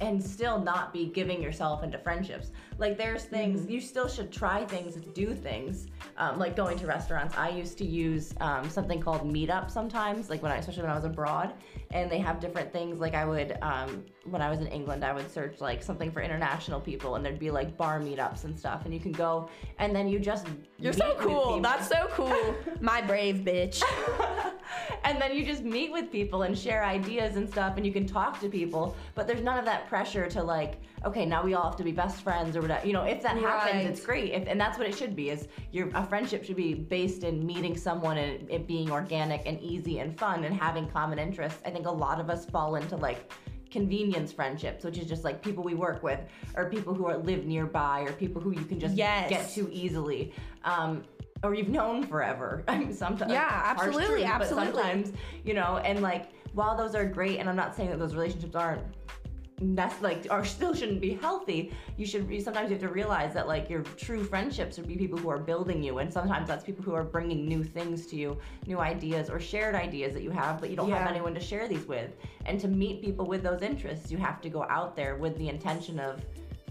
and 0.00 0.22
still 0.22 0.60
not 0.60 0.92
be 0.92 1.06
giving 1.06 1.42
yourself 1.42 1.82
into 1.82 1.98
friendships. 1.98 2.52
Like 2.78 2.96
there's 2.96 3.24
things 3.24 3.62
Mm-hmm. 3.62 3.72
you 3.72 3.80
still 3.80 4.06
should 4.06 4.30
try 4.30 4.64
things, 4.64 4.94
do 5.12 5.34
things. 5.34 5.88
Um, 6.16 6.38
like 6.38 6.54
going 6.56 6.76
to 6.78 6.86
restaurants. 6.86 7.36
I 7.36 7.48
used 7.48 7.78
to 7.78 7.84
use 7.84 8.32
um, 8.40 8.68
something 8.70 9.00
called 9.00 9.22
Meetup 9.22 9.70
sometimes, 9.70 10.28
like 10.30 10.42
when 10.42 10.50
I, 10.50 10.56
especially 10.56 10.82
when 10.82 10.90
I 10.90 10.96
was 10.96 11.04
abroad, 11.04 11.52
and 11.92 12.10
they 12.10 12.18
have 12.18 12.40
different 12.40 12.72
things. 12.72 12.98
Like 12.98 13.14
I 13.14 13.24
would, 13.24 13.56
um, 13.62 14.04
when 14.24 14.42
I 14.42 14.50
was 14.50 14.58
in 14.58 14.66
England, 14.66 15.04
I 15.04 15.12
would 15.12 15.30
search 15.30 15.60
like 15.60 15.80
something 15.80 16.10
for 16.10 16.20
international 16.20 16.80
people, 16.80 17.14
and 17.14 17.24
there'd 17.24 17.38
be 17.38 17.52
like 17.52 17.76
bar 17.76 18.00
meetups 18.00 18.42
and 18.44 18.58
stuff, 18.58 18.84
and 18.84 18.92
you 18.92 18.98
can 18.98 19.12
go, 19.12 19.48
and 19.78 19.94
then 19.94 20.08
you 20.08 20.18
just 20.18 20.46
You're 20.78 20.92
so 20.92 21.14
cool. 21.20 21.60
That's 21.60 21.88
so 21.88 22.08
cool. 22.12 22.54
My 22.80 23.00
brave 23.00 23.36
bitch. 23.44 23.82
and 25.08 25.20
then 25.20 25.34
you 25.34 25.44
just 25.44 25.62
meet 25.62 25.90
with 25.90 26.12
people 26.12 26.42
and 26.42 26.56
share 26.56 26.84
ideas 26.84 27.36
and 27.36 27.48
stuff 27.48 27.76
and 27.76 27.86
you 27.86 27.92
can 27.92 28.06
talk 28.06 28.38
to 28.40 28.48
people 28.48 28.94
but 29.14 29.26
there's 29.26 29.40
none 29.42 29.58
of 29.58 29.64
that 29.64 29.88
pressure 29.88 30.28
to 30.28 30.42
like 30.42 30.80
okay 31.04 31.24
now 31.24 31.42
we 31.42 31.54
all 31.54 31.64
have 31.64 31.76
to 31.76 31.84
be 31.84 31.92
best 31.92 32.22
friends 32.22 32.56
or 32.56 32.60
whatever 32.60 32.86
you 32.86 32.92
know 32.92 33.04
if 33.04 33.22
that 33.22 33.36
happens 33.38 33.84
it's 33.86 34.04
great 34.04 34.32
if, 34.32 34.46
and 34.46 34.60
that's 34.60 34.78
what 34.78 34.86
it 34.86 34.94
should 34.94 35.16
be 35.16 35.30
is 35.30 35.48
your 35.72 35.88
a 35.94 36.04
friendship 36.04 36.44
should 36.44 36.56
be 36.56 36.74
based 36.74 37.24
in 37.24 37.44
meeting 37.44 37.76
someone 37.76 38.18
and 38.18 38.50
it 38.50 38.66
being 38.66 38.90
organic 38.90 39.42
and 39.46 39.58
easy 39.60 39.98
and 40.00 40.18
fun 40.18 40.44
and 40.44 40.54
having 40.54 40.86
common 40.88 41.18
interests. 41.18 41.60
I 41.64 41.70
think 41.70 41.86
a 41.86 41.90
lot 41.90 42.20
of 42.20 42.28
us 42.30 42.44
fall 42.46 42.74
into 42.76 42.96
like 42.96 43.32
convenience 43.70 44.32
friendships 44.32 44.84
which 44.84 44.96
is 44.96 45.06
just 45.06 45.24
like 45.24 45.42
people 45.42 45.62
we 45.62 45.74
work 45.74 46.02
with 46.02 46.20
or 46.56 46.70
people 46.70 46.94
who 46.94 47.06
are 47.06 47.18
live 47.18 47.44
nearby 47.44 48.00
or 48.00 48.12
people 48.12 48.40
who 48.40 48.52
you 48.52 48.64
can 48.64 48.80
just 48.80 48.94
Yes. 48.94 49.28
get 49.28 49.50
to 49.50 49.70
easily. 49.72 50.32
Um, 50.64 51.02
or 51.42 51.54
you've 51.54 51.68
known 51.68 52.04
forever. 52.04 52.64
I 52.68 52.78
mean, 52.78 52.92
sometimes 52.92 53.32
Yeah, 53.32 53.48
absolutely, 53.50 54.06
truth, 54.06 54.24
absolutely. 54.24 54.72
But 54.72 54.82
sometimes, 54.82 55.12
you 55.44 55.54
know, 55.54 55.78
and 55.78 56.00
like 56.02 56.30
while 56.52 56.76
those 56.76 56.94
are 56.94 57.04
great, 57.04 57.38
and 57.38 57.48
I'm 57.48 57.56
not 57.56 57.74
saying 57.74 57.90
that 57.90 57.98
those 57.98 58.14
relationships 58.14 58.54
aren't 58.54 58.82
nec- 59.60 60.00
like 60.00 60.26
or 60.30 60.44
still 60.44 60.74
shouldn't 60.74 61.00
be 61.00 61.14
healthy. 61.14 61.72
You 61.96 62.06
should 62.06 62.28
be. 62.28 62.40
Sometimes 62.40 62.70
you 62.70 62.76
have 62.76 62.82
to 62.82 62.88
realize 62.88 63.34
that 63.34 63.46
like 63.46 63.68
your 63.68 63.82
true 63.82 64.24
friendships 64.24 64.76
would 64.78 64.88
be 64.88 64.96
people 64.96 65.18
who 65.18 65.28
are 65.28 65.38
building 65.38 65.82
you, 65.82 65.98
and 65.98 66.12
sometimes 66.12 66.48
that's 66.48 66.64
people 66.64 66.84
who 66.84 66.94
are 66.94 67.04
bringing 67.04 67.46
new 67.46 67.62
things 67.62 68.06
to 68.06 68.16
you, 68.16 68.38
new 68.66 68.78
ideas 68.78 69.30
or 69.30 69.38
shared 69.40 69.74
ideas 69.74 70.12
that 70.14 70.22
you 70.22 70.30
have, 70.30 70.60
but 70.60 70.70
you 70.70 70.76
don't 70.76 70.90
have 70.90 71.08
anyone 71.08 71.34
to 71.34 71.40
share 71.40 71.68
these 71.68 71.86
with. 71.86 72.10
And 72.46 72.58
to 72.60 72.68
meet 72.68 73.02
people 73.02 73.26
with 73.26 73.42
those 73.42 73.62
interests, 73.62 74.10
you 74.10 74.18
have 74.18 74.40
to 74.42 74.48
go 74.48 74.64
out 74.64 74.96
there 74.96 75.16
with 75.16 75.36
the 75.38 75.48
intention 75.48 76.00
of 76.00 76.20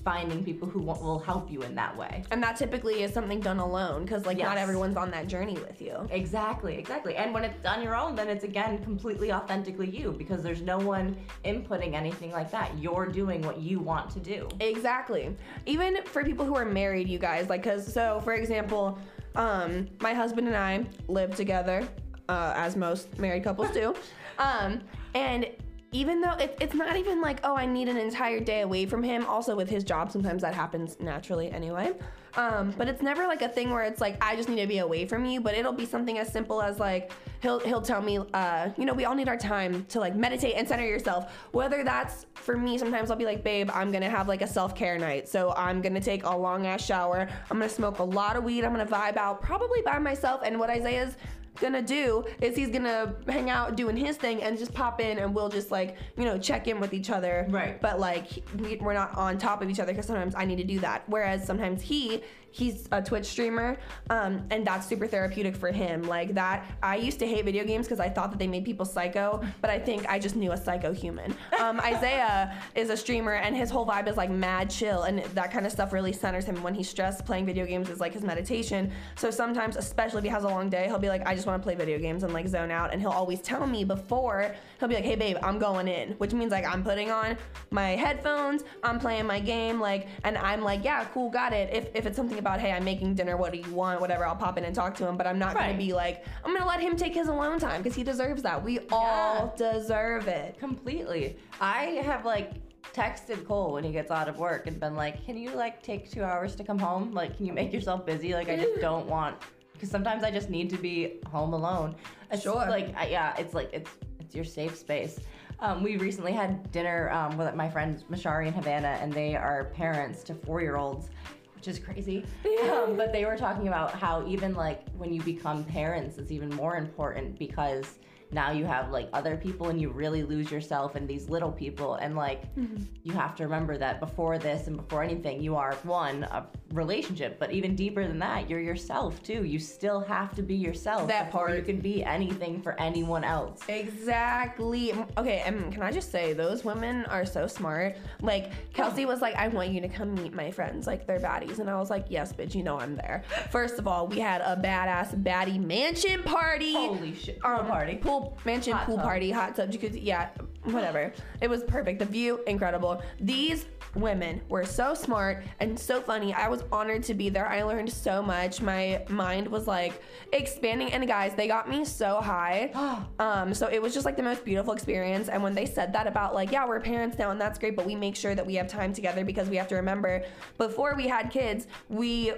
finding 0.08 0.42
people 0.42 0.70
who 0.70 0.80
will 0.80 0.98
will 1.02 1.20
help 1.20 1.52
you 1.52 1.62
in 1.64 1.76
that 1.76 1.94
way. 1.98 2.24
And 2.32 2.42
that 2.42 2.56
typically 2.56 3.04
is 3.04 3.14
something 3.14 3.42
done 3.42 3.60
alone 3.60 4.04
because 4.04 4.26
like 4.26 4.38
not 4.38 4.58
everyone's 4.58 4.96
on 4.96 5.12
that 5.12 5.28
journey 5.28 5.56
with 5.56 5.82
you. 5.82 6.08
Exactly, 6.12 6.78
exactly. 6.78 7.18
And 7.18 7.34
when 7.34 7.44
it's 7.44 7.66
on 7.66 7.84
your 7.84 7.94
own, 7.94 8.16
then 8.16 8.30
it's 8.30 8.46
again 8.46 8.82
completely 8.86 9.34
authentically 9.34 9.90
you 9.90 10.14
because 10.18 10.42
there's 10.44 10.62
no 10.62 10.78
one 10.78 11.18
inputting 11.44 11.94
anything 11.94 12.32
like 12.32 12.50
that. 12.52 12.72
You're 12.78 13.08
doing 13.08 13.42
what 13.42 13.60
you 13.60 13.80
want 13.80 14.10
to 14.12 14.22
do. 14.22 14.48
Exactly. 14.62 15.36
Even 15.66 16.02
for 16.06 16.24
people 16.24 16.46
who 16.46 16.56
are 16.56 16.64
married, 16.64 17.10
you 17.10 17.20
guys, 17.20 17.50
like, 17.50 17.64
cause 17.64 17.92
so 17.92 18.22
for 18.24 18.32
example, 18.32 18.98
um, 19.36 19.90
my 20.00 20.14
husband 20.14 20.48
and 20.48 20.56
I 20.56 20.86
live 21.10 21.36
together, 21.36 21.86
uh, 22.30 22.54
as 22.56 22.78
most 22.78 23.20
married 23.20 23.44
couples 23.44 23.72
do, 23.72 23.94
um, 24.40 24.80
and 25.16 25.50
even 25.92 26.22
though 26.22 26.34
it, 26.34 26.58
it's 26.60 26.74
not 26.74 26.96
even 26.98 27.22
like 27.22 27.40
oh 27.44 27.56
I 27.56 27.66
need 27.66 27.88
an 27.88 27.98
entire 27.98 28.40
day 28.40 28.62
away 28.62 28.86
from 28.86 29.04
him. 29.04 29.26
Also 29.26 29.56
with 29.56 29.70
his 29.70 29.84
job, 29.84 30.12
sometimes 30.12 30.42
that 30.42 30.54
happens 30.54 30.98
naturally 31.00 31.52
anyway. 31.52 31.94
Um, 32.36 32.72
but 32.78 32.88
it's 32.88 33.02
never 33.02 33.26
like 33.26 33.42
a 33.42 33.50
thing 33.50 33.72
where 33.72 33.84
it's 33.84 34.00
like 34.00 34.24
I 34.24 34.36
just 34.36 34.48
need 34.48 34.62
to 34.62 34.68
be 34.68 34.78
away 34.78 35.06
from 35.06 35.26
you. 35.26 35.42
But 35.42 35.56
it'll 35.56 35.74
be 35.74 35.86
something 35.86 36.20
as 36.20 36.32
simple 36.32 36.62
as 36.62 36.80
like 36.80 37.12
he'll 37.42 37.60
he'll 37.60 37.82
tell 37.82 38.02
me, 38.02 38.20
uh, 38.34 38.70
you 38.78 38.86
know, 38.86 38.94
we 38.94 39.06
all 39.06 39.16
need 39.16 39.28
our 39.28 39.38
time 39.38 39.86
to 39.86 40.00
like 40.00 40.16
meditate 40.16 40.56
and 40.56 40.68
center 40.68 40.86
yourself. 40.86 41.34
Whether 41.52 41.84
that's 41.84 42.28
for 42.36 42.56
me, 42.58 42.78
sometimes 42.78 43.10
I'll 43.10 43.18
be 43.18 43.26
like, 43.26 43.44
babe, 43.44 43.70
I'm 43.74 43.92
gonna 43.92 44.10
have 44.10 44.28
like 44.28 44.42
a 44.42 44.48
self 44.48 44.76
care 44.76 45.00
night. 45.00 45.28
So 45.28 45.54
I'm 45.58 45.82
gonna 45.82 46.00
take 46.00 46.26
a 46.26 46.36
long 46.36 46.68
ass 46.68 46.86
shower. 46.86 47.28
I'm 47.50 47.58
gonna 47.58 47.70
smoke 47.70 48.00
a 48.00 48.04
lot 48.04 48.36
of 48.36 48.44
weed. 48.44 48.64
I'm 48.64 48.72
gonna 48.72 48.86
vibe 48.86 49.18
out 49.18 49.42
probably 49.42 49.82
by 49.82 49.98
myself. 49.98 50.42
And 50.44 50.60
what 50.60 50.70
Isaiah's 50.70 51.16
gonna 51.60 51.82
do 51.82 52.26
is 52.42 52.56
he's 52.56 52.70
gonna 52.70 53.16
hang 53.28 53.50
out 53.50 53.76
doing 53.76 53.98
his 53.98 54.18
thing 54.18 54.42
and 54.44 54.58
just 54.58 54.74
pop 54.74 55.02
in 55.02 55.20
and 55.20 55.34
we'll 55.34 55.50
just 55.50 55.72
like 55.72 55.98
you 56.18 56.26
know 56.26 56.38
check 56.38 56.68
in 56.68 56.80
with 56.80 56.94
each 56.94 57.10
other. 57.10 57.48
Right. 57.50 57.80
but 57.82 58.00
like 58.00 58.44
we, 58.58 58.78
we're 58.78 58.94
not 58.94 59.16
on 59.18 59.38
top 59.38 59.62
of 59.62 59.70
each 59.70 59.80
other 59.80 59.92
because 59.92 60.06
sometimes 60.06 60.36
i 60.36 60.46
need 60.46 60.58
to 60.58 60.64
do 60.64 60.80
that. 60.80 61.04
Whereas 61.08 61.46
sometimes 61.46 61.82
he 61.82 62.22
he's 62.50 62.88
a 62.92 63.02
twitch 63.02 63.26
streamer 63.26 63.78
um, 64.10 64.44
and 64.50 64.66
that's 64.66 64.88
super 64.88 65.06
therapeutic 65.06 65.56
for 65.56 65.72
him. 65.72 66.04
Like 66.04 66.34
that 66.36 66.66
i 66.82 66.96
used 66.96 67.20
to 67.20 67.28
hate 67.28 67.46
video 67.46 67.64
games 67.64 67.86
because 67.86 68.00
i 68.00 68.10
thought 68.10 68.32
that 68.32 68.40
they 68.40 68.48
made 68.48 68.66
people 68.66 68.86
psycho 68.86 69.44
but 69.62 69.70
i 69.70 69.78
think 69.78 70.08
i 70.08 70.18
just 70.18 70.36
knew 70.36 70.52
a 70.52 70.58
psycho 70.58 70.94
human. 70.94 71.36
Um, 71.60 71.80
isaiah 71.94 72.56
is 72.76 72.90
a 72.90 72.98
streamer 72.98 73.34
and 73.34 73.56
his 73.56 73.70
whole 73.70 73.86
vibe 73.86 74.08
is 74.08 74.18
like 74.18 74.30
mad 74.30 74.70
chill 74.70 75.04
and 75.04 75.20
that 75.20 75.52
kind 75.52 75.66
of 75.66 75.72
stuff 75.72 75.94
really 75.94 76.14
centers 76.14 76.46
him 76.46 76.62
when 76.64 76.74
he's 76.74 76.90
stressed. 76.90 77.26
Playing 77.26 77.46
video 77.46 77.66
games 77.66 77.90
is 77.90 78.00
like 78.00 78.14
his 78.14 78.24
meditation. 78.24 78.92
So 79.16 79.32
sometimes 79.32 79.76
especially 79.76 80.20
if 80.20 80.24
he 80.24 80.30
has 80.30 80.44
a 80.44 80.50
long 80.50 80.70
day 80.70 80.86
he'll 80.86 81.00
be 81.00 81.10
like 81.10 81.26
i 81.26 81.36
just 81.36 81.47
want 81.48 81.62
to 81.62 81.66
play 81.66 81.74
video 81.76 81.98
games 81.98 82.24
and 82.24 82.34
like 82.34 82.48
zone 82.48 82.70
out 82.72 82.92
and 82.94 83.02
he'll 83.02 83.10
always 83.10 83.42
tell 83.42 83.66
me 83.66 83.84
before 83.84 84.54
he'll 84.80 84.88
be 84.90 84.96
like 84.96 85.04
hey 85.04 85.16
babe 85.16 85.38
i'm 85.42 85.58
going 85.58 85.88
in 85.88 86.12
which 86.14 86.34
means 86.34 86.52
like 86.52 86.66
i'm 86.66 86.84
putting 86.84 87.10
on 87.10 87.38
my 87.72 87.90
headphones 87.92 88.64
i'm 88.84 89.00
playing 89.00 89.26
my 89.26 89.40
game 89.40 89.80
like 89.80 90.08
and 90.24 90.38
i'm 90.38 90.62
like 90.62 90.84
yeah 90.84 91.06
cool 91.14 91.30
got 91.30 91.54
it 91.54 91.74
if, 91.74 91.90
if 91.96 92.06
it's 92.06 92.16
something 92.16 92.38
about 92.40 92.60
hey 92.60 92.72
i'm 92.72 92.84
making 92.84 93.16
dinner 93.16 93.38
what 93.38 93.52
do 93.54 93.58
you 93.60 93.72
want 93.74 94.00
whatever 94.02 94.26
i'll 94.26 94.36
pop 94.36 94.58
in 94.58 94.64
and 94.66 94.76
talk 94.76 94.94
to 94.94 95.08
him 95.08 95.16
but 95.18 95.26
i'm 95.26 95.40
not 95.40 95.56
Right. 95.56 95.68
gonna 95.68 95.78
be 95.78 95.94
like 95.94 96.24
i'm 96.44 96.54
gonna 96.54 96.68
let 96.68 96.80
him 96.82 96.96
take 96.96 97.14
his 97.14 97.30
alone 97.30 97.58
time 97.60 97.82
because 97.82 97.96
he 97.96 98.04
deserves 98.04 98.42
that 98.44 98.62
we 98.64 98.80
all 98.92 99.54
deserve 99.58 100.28
it 100.28 100.60
Completely. 100.60 101.38
I 101.62 102.02
have 102.04 102.26
like 102.26 102.52
texted 102.94 103.46
Cole 103.46 103.74
when 103.74 103.84
he 103.84 103.92
gets 103.92 104.12
out 104.12 104.28
of 104.28 104.38
work 104.40 104.68
and 104.68 104.80
been 104.80 104.96
like, 104.96 105.26
"Can 105.26 105.38
you 105.38 105.52
like 105.52 105.82
take 105.84 106.10
2 106.10 106.24
hours 106.24 106.56
to 106.56 106.64
come 106.64 106.80
home? 106.80 107.12
Like, 107.14 107.36
can 107.38 107.46
you 107.46 107.54
make 107.54 107.72
yourself 107.74 108.06
busy? 108.06 108.34
Like, 108.34 108.50
I 108.50 108.56
just 108.56 108.80
don't 108.82 109.08
want 109.08 109.36
because 109.78 109.92
sometimes 109.92 110.24
I 110.24 110.32
just 110.32 110.50
need 110.50 110.70
to 110.72 110.78
be 110.78 111.20
home 111.32 111.54
alone." 111.54 111.96
It's 112.32 112.44
Sure. 112.44 112.66
Like, 112.68 112.96
I, 112.98 113.08
yeah, 113.08 113.38
it's 113.38 113.54
like 113.54 113.70
it's 113.72 113.92
it's 114.20 114.36
your 114.36 114.46
safe 114.46 114.76
space. 114.76 115.20
Um, 115.60 115.82
we 115.82 115.98
recently 115.98 116.34
had 116.34 116.72
dinner 116.72 117.10
um, 117.12 117.38
with 117.38 117.54
my 117.56 117.70
friends 117.70 118.04
Mashari 118.12 118.48
and 118.48 118.56
Havana, 118.56 118.98
and 119.02 119.12
they 119.12 119.36
are 119.36 119.66
parents 119.74 120.24
to 120.24 120.36
four-year-olds, 120.36 121.10
which 121.56 121.68
is 121.68 121.80
crazy. 121.80 122.26
Um, 122.72 122.96
but 122.96 123.12
they 123.12 123.26
were 123.26 123.38
talking 123.38 123.68
about 123.68 123.92
how 123.94 124.26
even 124.28 124.54
like 124.54 124.88
when 124.98 125.14
you 125.14 125.22
become 125.22 125.64
parents, 125.64 126.18
it's 126.18 126.32
even 126.32 126.50
more 126.50 126.76
important 126.78 127.40
because 127.40 127.98
now 128.32 128.52
you 128.52 128.66
have 128.66 128.92
like 128.92 129.10
other 129.14 129.38
people 129.38 129.70
and 129.70 129.80
you 129.80 129.90
really 129.90 130.24
lose 130.24 130.52
yourself 130.52 130.96
in 130.96 131.08
these 131.08 131.30
little 131.30 131.52
people 131.52 131.96
and 131.96 132.16
like 132.16 132.54
mm-hmm. 132.56 132.84
you 133.04 133.14
have 133.14 133.36
to 133.36 133.44
remember 133.44 133.78
that 133.78 134.00
before 134.00 134.38
this 134.38 134.68
and 134.68 134.76
before 134.78 135.04
anything 135.04 135.42
you 135.42 135.56
are 135.56 135.76
one 135.84 136.24
a 136.24 136.46
relationship 136.74 137.40
but 137.40 137.52
even 137.52 137.76
deeper 137.76 138.06
than 138.06 138.20
that 138.20 138.50
you're 138.50 138.60
yourself 138.60 139.22
too 139.24 139.46
you 139.46 139.60
still 139.60 140.02
have 140.02 140.36
to 140.36 140.42
be 140.42 140.56
yourself 140.56 141.08
That 141.08 141.28
before 141.32 141.50
you 141.50 141.56
part. 141.56 141.66
can 141.66 141.80
be 141.80 142.04
anything 142.04 142.62
for 142.62 142.80
anyone 142.80 143.24
else 143.24 143.62
Exactly. 143.70 144.94
Okay, 145.18 145.44
and 145.46 145.72
can 145.72 145.82
I 145.82 145.92
just 145.92 146.12
say 146.12 146.34
those 146.34 146.64
women 146.64 147.06
are 147.06 147.26
so 147.26 147.48
smart. 147.48 147.98
Like 148.22 148.52
Kelsey 148.74 149.06
was 149.06 149.22
like, 149.22 149.36
"I 149.36 149.48
want 149.48 149.70
you 149.70 149.82
to 149.82 149.88
come 149.88 150.16
meet 150.16 150.34
my 150.34 150.52
friends, 150.52 150.88
like 150.88 151.06
they're 151.06 151.20
baddies," 151.20 151.60
and 151.60 151.70
I 151.70 151.78
was 151.78 151.90
like, 151.90 152.06
"Yes, 152.10 152.34
bitch, 152.34 152.56
you 152.56 152.64
know 152.64 152.80
I'm 152.80 152.96
there." 152.96 153.24
First 153.52 153.80
of 153.80 153.88
all, 153.88 154.08
we 154.08 154.20
had 154.20 154.42
a 154.42 154.56
badass 154.56 155.22
baddie 155.24 155.60
mansion 155.60 156.24
party. 156.24 156.74
holy 156.74 157.16
shit 157.16 157.40
um, 157.44 157.58
pool 157.60 157.66
party 157.66 157.96
Pool 157.96 158.17
mansion 158.46 158.74
Hot 158.74 158.86
pool 158.86 158.96
tub. 158.98 159.06
party, 159.06 159.32
hot 159.32 159.56
tub, 159.56 159.72
jacuzzi, 159.72 160.00
yeah, 160.04 160.30
whatever. 160.64 161.14
It 161.42 161.50
was 161.50 161.64
perfect. 161.64 162.00
The 162.00 162.06
view, 162.06 162.44
incredible. 162.48 163.02
These 163.20 163.66
women 163.96 164.42
were 164.50 164.66
so 164.66 164.94
smart 164.94 165.44
and 165.60 165.80
so 165.80 166.02
funny. 166.02 166.34
I 166.34 166.48
was 166.50 166.64
honored 166.72 167.04
to 167.04 167.14
be 167.14 167.30
there. 167.30 167.48
I 167.48 167.64
learned 167.64 167.92
so 167.92 168.22
much. 168.22 168.62
My 168.62 169.04
mind 169.10 169.48
was 169.48 169.66
like 169.68 170.02
expanding. 170.34 170.92
And 170.94 171.08
guys, 171.08 171.34
they 171.36 171.48
got 171.48 171.70
me 171.70 171.86
so 171.86 172.22
high. 172.22 172.72
Um, 173.20 173.54
so 173.54 173.68
it 173.68 173.82
was 173.82 173.94
just 173.94 174.06
like 174.06 174.16
the 174.16 174.24
most 174.24 174.46
beautiful 174.46 174.74
experience. 174.74 175.28
And 175.28 175.42
when 175.42 175.54
they 175.54 175.66
said 175.66 175.92
that 175.94 176.06
about 176.08 176.34
like, 176.36 176.52
yeah, 176.52 176.68
we're 176.68 176.80
parents 176.80 177.18
now 177.18 177.32
and 177.32 177.40
that's 177.42 177.58
great, 177.58 177.76
but 177.76 177.86
we 177.86 177.96
make 177.96 178.16
sure 178.16 178.36
that 178.36 178.46
we 178.46 178.56
have 178.56 178.68
time 178.68 178.94
together 178.94 179.24
because 179.26 179.50
we 179.50 179.56
have 179.58 179.68
to 179.70 179.76
remember 179.76 180.24
before 180.58 180.94
we 180.96 181.08
had 181.08 181.32
kids, 181.32 181.68
we 181.90 182.34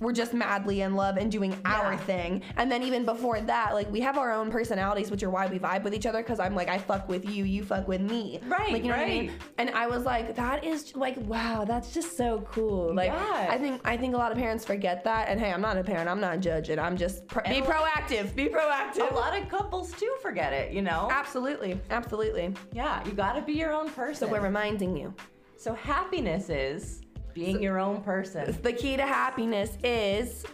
we're 0.00 0.12
just 0.12 0.34
madly 0.34 0.80
in 0.80 0.94
love 0.96 1.16
and 1.16 1.30
doing 1.30 1.56
our 1.64 1.92
Yeah. 1.92 1.96
thing. 1.98 2.42
And 2.56 2.70
then 2.72 2.82
even 2.82 3.04
before 3.04 3.40
that, 3.40 3.72
like 3.74 3.90
we 3.92 4.00
have 4.00 4.18
our 4.18 4.32
own 4.32 4.50
personalities, 4.50 5.10
which 5.12 5.22
are 5.22 5.30
why 5.30 5.46
we 5.46 5.58
vibe 5.60 5.84
with 5.84 5.94
each 5.94 6.06
other. 6.06 6.22
Cause 6.24 6.40
I'm 6.40 6.54
like, 6.56 6.68
I 6.68 6.78
fuck 6.78 7.08
with 7.08 7.24
you, 7.28 7.44
you 7.44 7.62
fuck 7.62 7.86
with 7.86 8.00
me. 8.00 8.40
Right, 8.48 8.72
Like, 8.72 8.82
you 8.82 8.90
know 8.90 8.96
what 8.96 9.06
I 9.06 9.08
mean? 9.08 9.32
And 9.58 9.70
I 9.70 9.86
was 9.86 10.02
like, 10.04 10.34
that 10.34 10.64
is 10.64 10.96
like, 10.96 11.16
wow, 11.18 11.64
that's 11.64 11.92
just 11.94 12.16
so 12.16 12.40
cool. 12.50 12.92
Like, 12.94 13.12
Yeah. 13.12 13.46
I 13.50 13.58
think 13.58 13.80
I 13.84 13.96
think 13.96 14.14
a 14.14 14.18
lot 14.18 14.32
of 14.32 14.38
parents 14.38 14.64
forget 14.64 15.04
that. 15.04 15.28
And 15.28 15.38
hey, 15.38 15.52
I'm 15.52 15.60
not 15.60 15.76
a 15.76 15.84
parent. 15.84 16.08
I'm 16.08 16.20
not 16.20 16.40
judging. 16.40 16.78
I'm 16.80 16.96
just 16.96 17.28
be 17.28 17.36
And 17.44 17.64
a 17.64 17.68
lot- 17.68 17.82
proactive. 17.84 18.34
Be 18.34 18.46
proactive. 18.48 19.10
A 19.10 19.14
lot 19.14 19.38
of 19.40 19.48
couples 19.48 19.92
too 19.92 20.12
forget 20.20 20.52
it, 20.52 20.72
you 20.72 20.82
know? 20.82 21.08
Absolutely, 21.12 21.78
absolutely. 21.90 22.54
Yeah, 22.72 23.04
you 23.04 23.12
gotta 23.12 23.42
be 23.42 23.52
your 23.52 23.72
own 23.72 23.88
person. 23.90 24.26
So 24.26 24.32
we're 24.32 24.40
reminding 24.40 24.96
you. 24.96 25.14
So 25.56 25.74
happiness 25.74 26.48
is 26.50 27.01
being 27.34 27.62
your 27.62 27.78
own 27.78 28.02
person. 28.02 28.56
The 28.62 28.72
key 28.72 28.96
to 28.96 29.06
happiness 29.06 29.76
is 29.84 30.44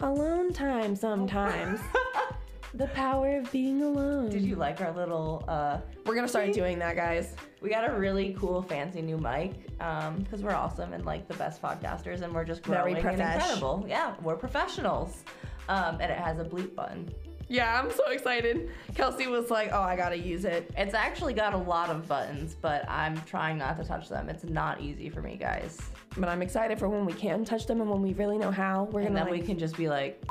alone 0.00 0.52
time 0.52 0.94
sometimes. 0.96 1.80
the 2.74 2.86
power 2.88 3.38
of 3.38 3.50
being 3.50 3.82
alone. 3.82 4.28
Did 4.28 4.42
you 4.42 4.54
like 4.56 4.80
our 4.80 4.92
little 4.92 5.44
uh 5.48 5.78
We're 6.06 6.14
gonna 6.14 6.28
start 6.28 6.52
doing 6.52 6.78
that, 6.80 6.96
guys. 6.96 7.34
we 7.60 7.70
got 7.70 7.88
a 7.88 7.92
really 7.98 8.34
cool 8.38 8.62
fancy 8.62 9.02
new 9.02 9.18
mic 9.18 9.52
um 9.80 10.16
because 10.22 10.42
we're 10.42 10.54
awesome 10.54 10.92
and 10.92 11.04
like 11.04 11.26
the 11.28 11.34
best 11.34 11.60
podcasters 11.62 12.22
and 12.22 12.32
we're 12.34 12.44
just 12.44 12.64
Very 12.64 12.92
growing 12.92 12.96
and 12.96 13.04
profesh. 13.04 13.34
incredible. 13.36 13.84
Yeah, 13.88 14.14
we're 14.22 14.36
professionals. 14.36 15.24
Um 15.68 15.98
and 16.00 16.12
it 16.12 16.18
has 16.18 16.38
a 16.38 16.44
bleep 16.44 16.74
button. 16.74 17.10
Yeah, 17.48 17.80
I'm 17.80 17.90
so 17.90 18.10
excited. 18.10 18.68
Kelsey 18.94 19.26
was 19.26 19.50
like, 19.50 19.70
"Oh, 19.72 19.80
I 19.80 19.96
gotta 19.96 20.18
use 20.18 20.44
it." 20.44 20.70
It's 20.76 20.94
actually 20.94 21.32
got 21.32 21.54
a 21.54 21.58
lot 21.58 21.88
of 21.88 22.06
buttons, 22.06 22.54
but 22.60 22.88
I'm 22.88 23.18
trying 23.22 23.56
not 23.56 23.78
to 23.78 23.84
touch 23.84 24.08
them. 24.10 24.28
It's 24.28 24.44
not 24.44 24.80
easy 24.82 25.08
for 25.08 25.22
me, 25.22 25.36
guys. 25.36 25.78
But 26.16 26.28
I'm 26.28 26.42
excited 26.42 26.78
for 26.78 26.88
when 26.88 27.06
we 27.06 27.14
can 27.14 27.44
touch 27.44 27.66
them 27.66 27.80
and 27.80 27.88
when 27.90 28.02
we 28.02 28.12
really 28.12 28.36
know 28.38 28.50
how. 28.50 28.84
We're 28.92 29.00
And 29.00 29.14
gonna 29.14 29.24
then 29.24 29.30
we 29.32 29.40
can 29.40 29.58
just 29.58 29.76
be 29.76 29.88
like 29.88 30.22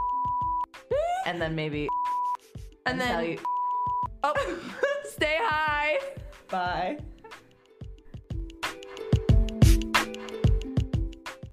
and 1.25 1.41
then 1.41 1.56
maybe 1.56 1.88
and 2.86 2.99
tell 2.99 3.17
then 3.21 3.30
you 3.32 3.39
oh, 4.23 4.60
stay 5.06 5.38
high. 5.39 5.97
bye. 6.49 6.99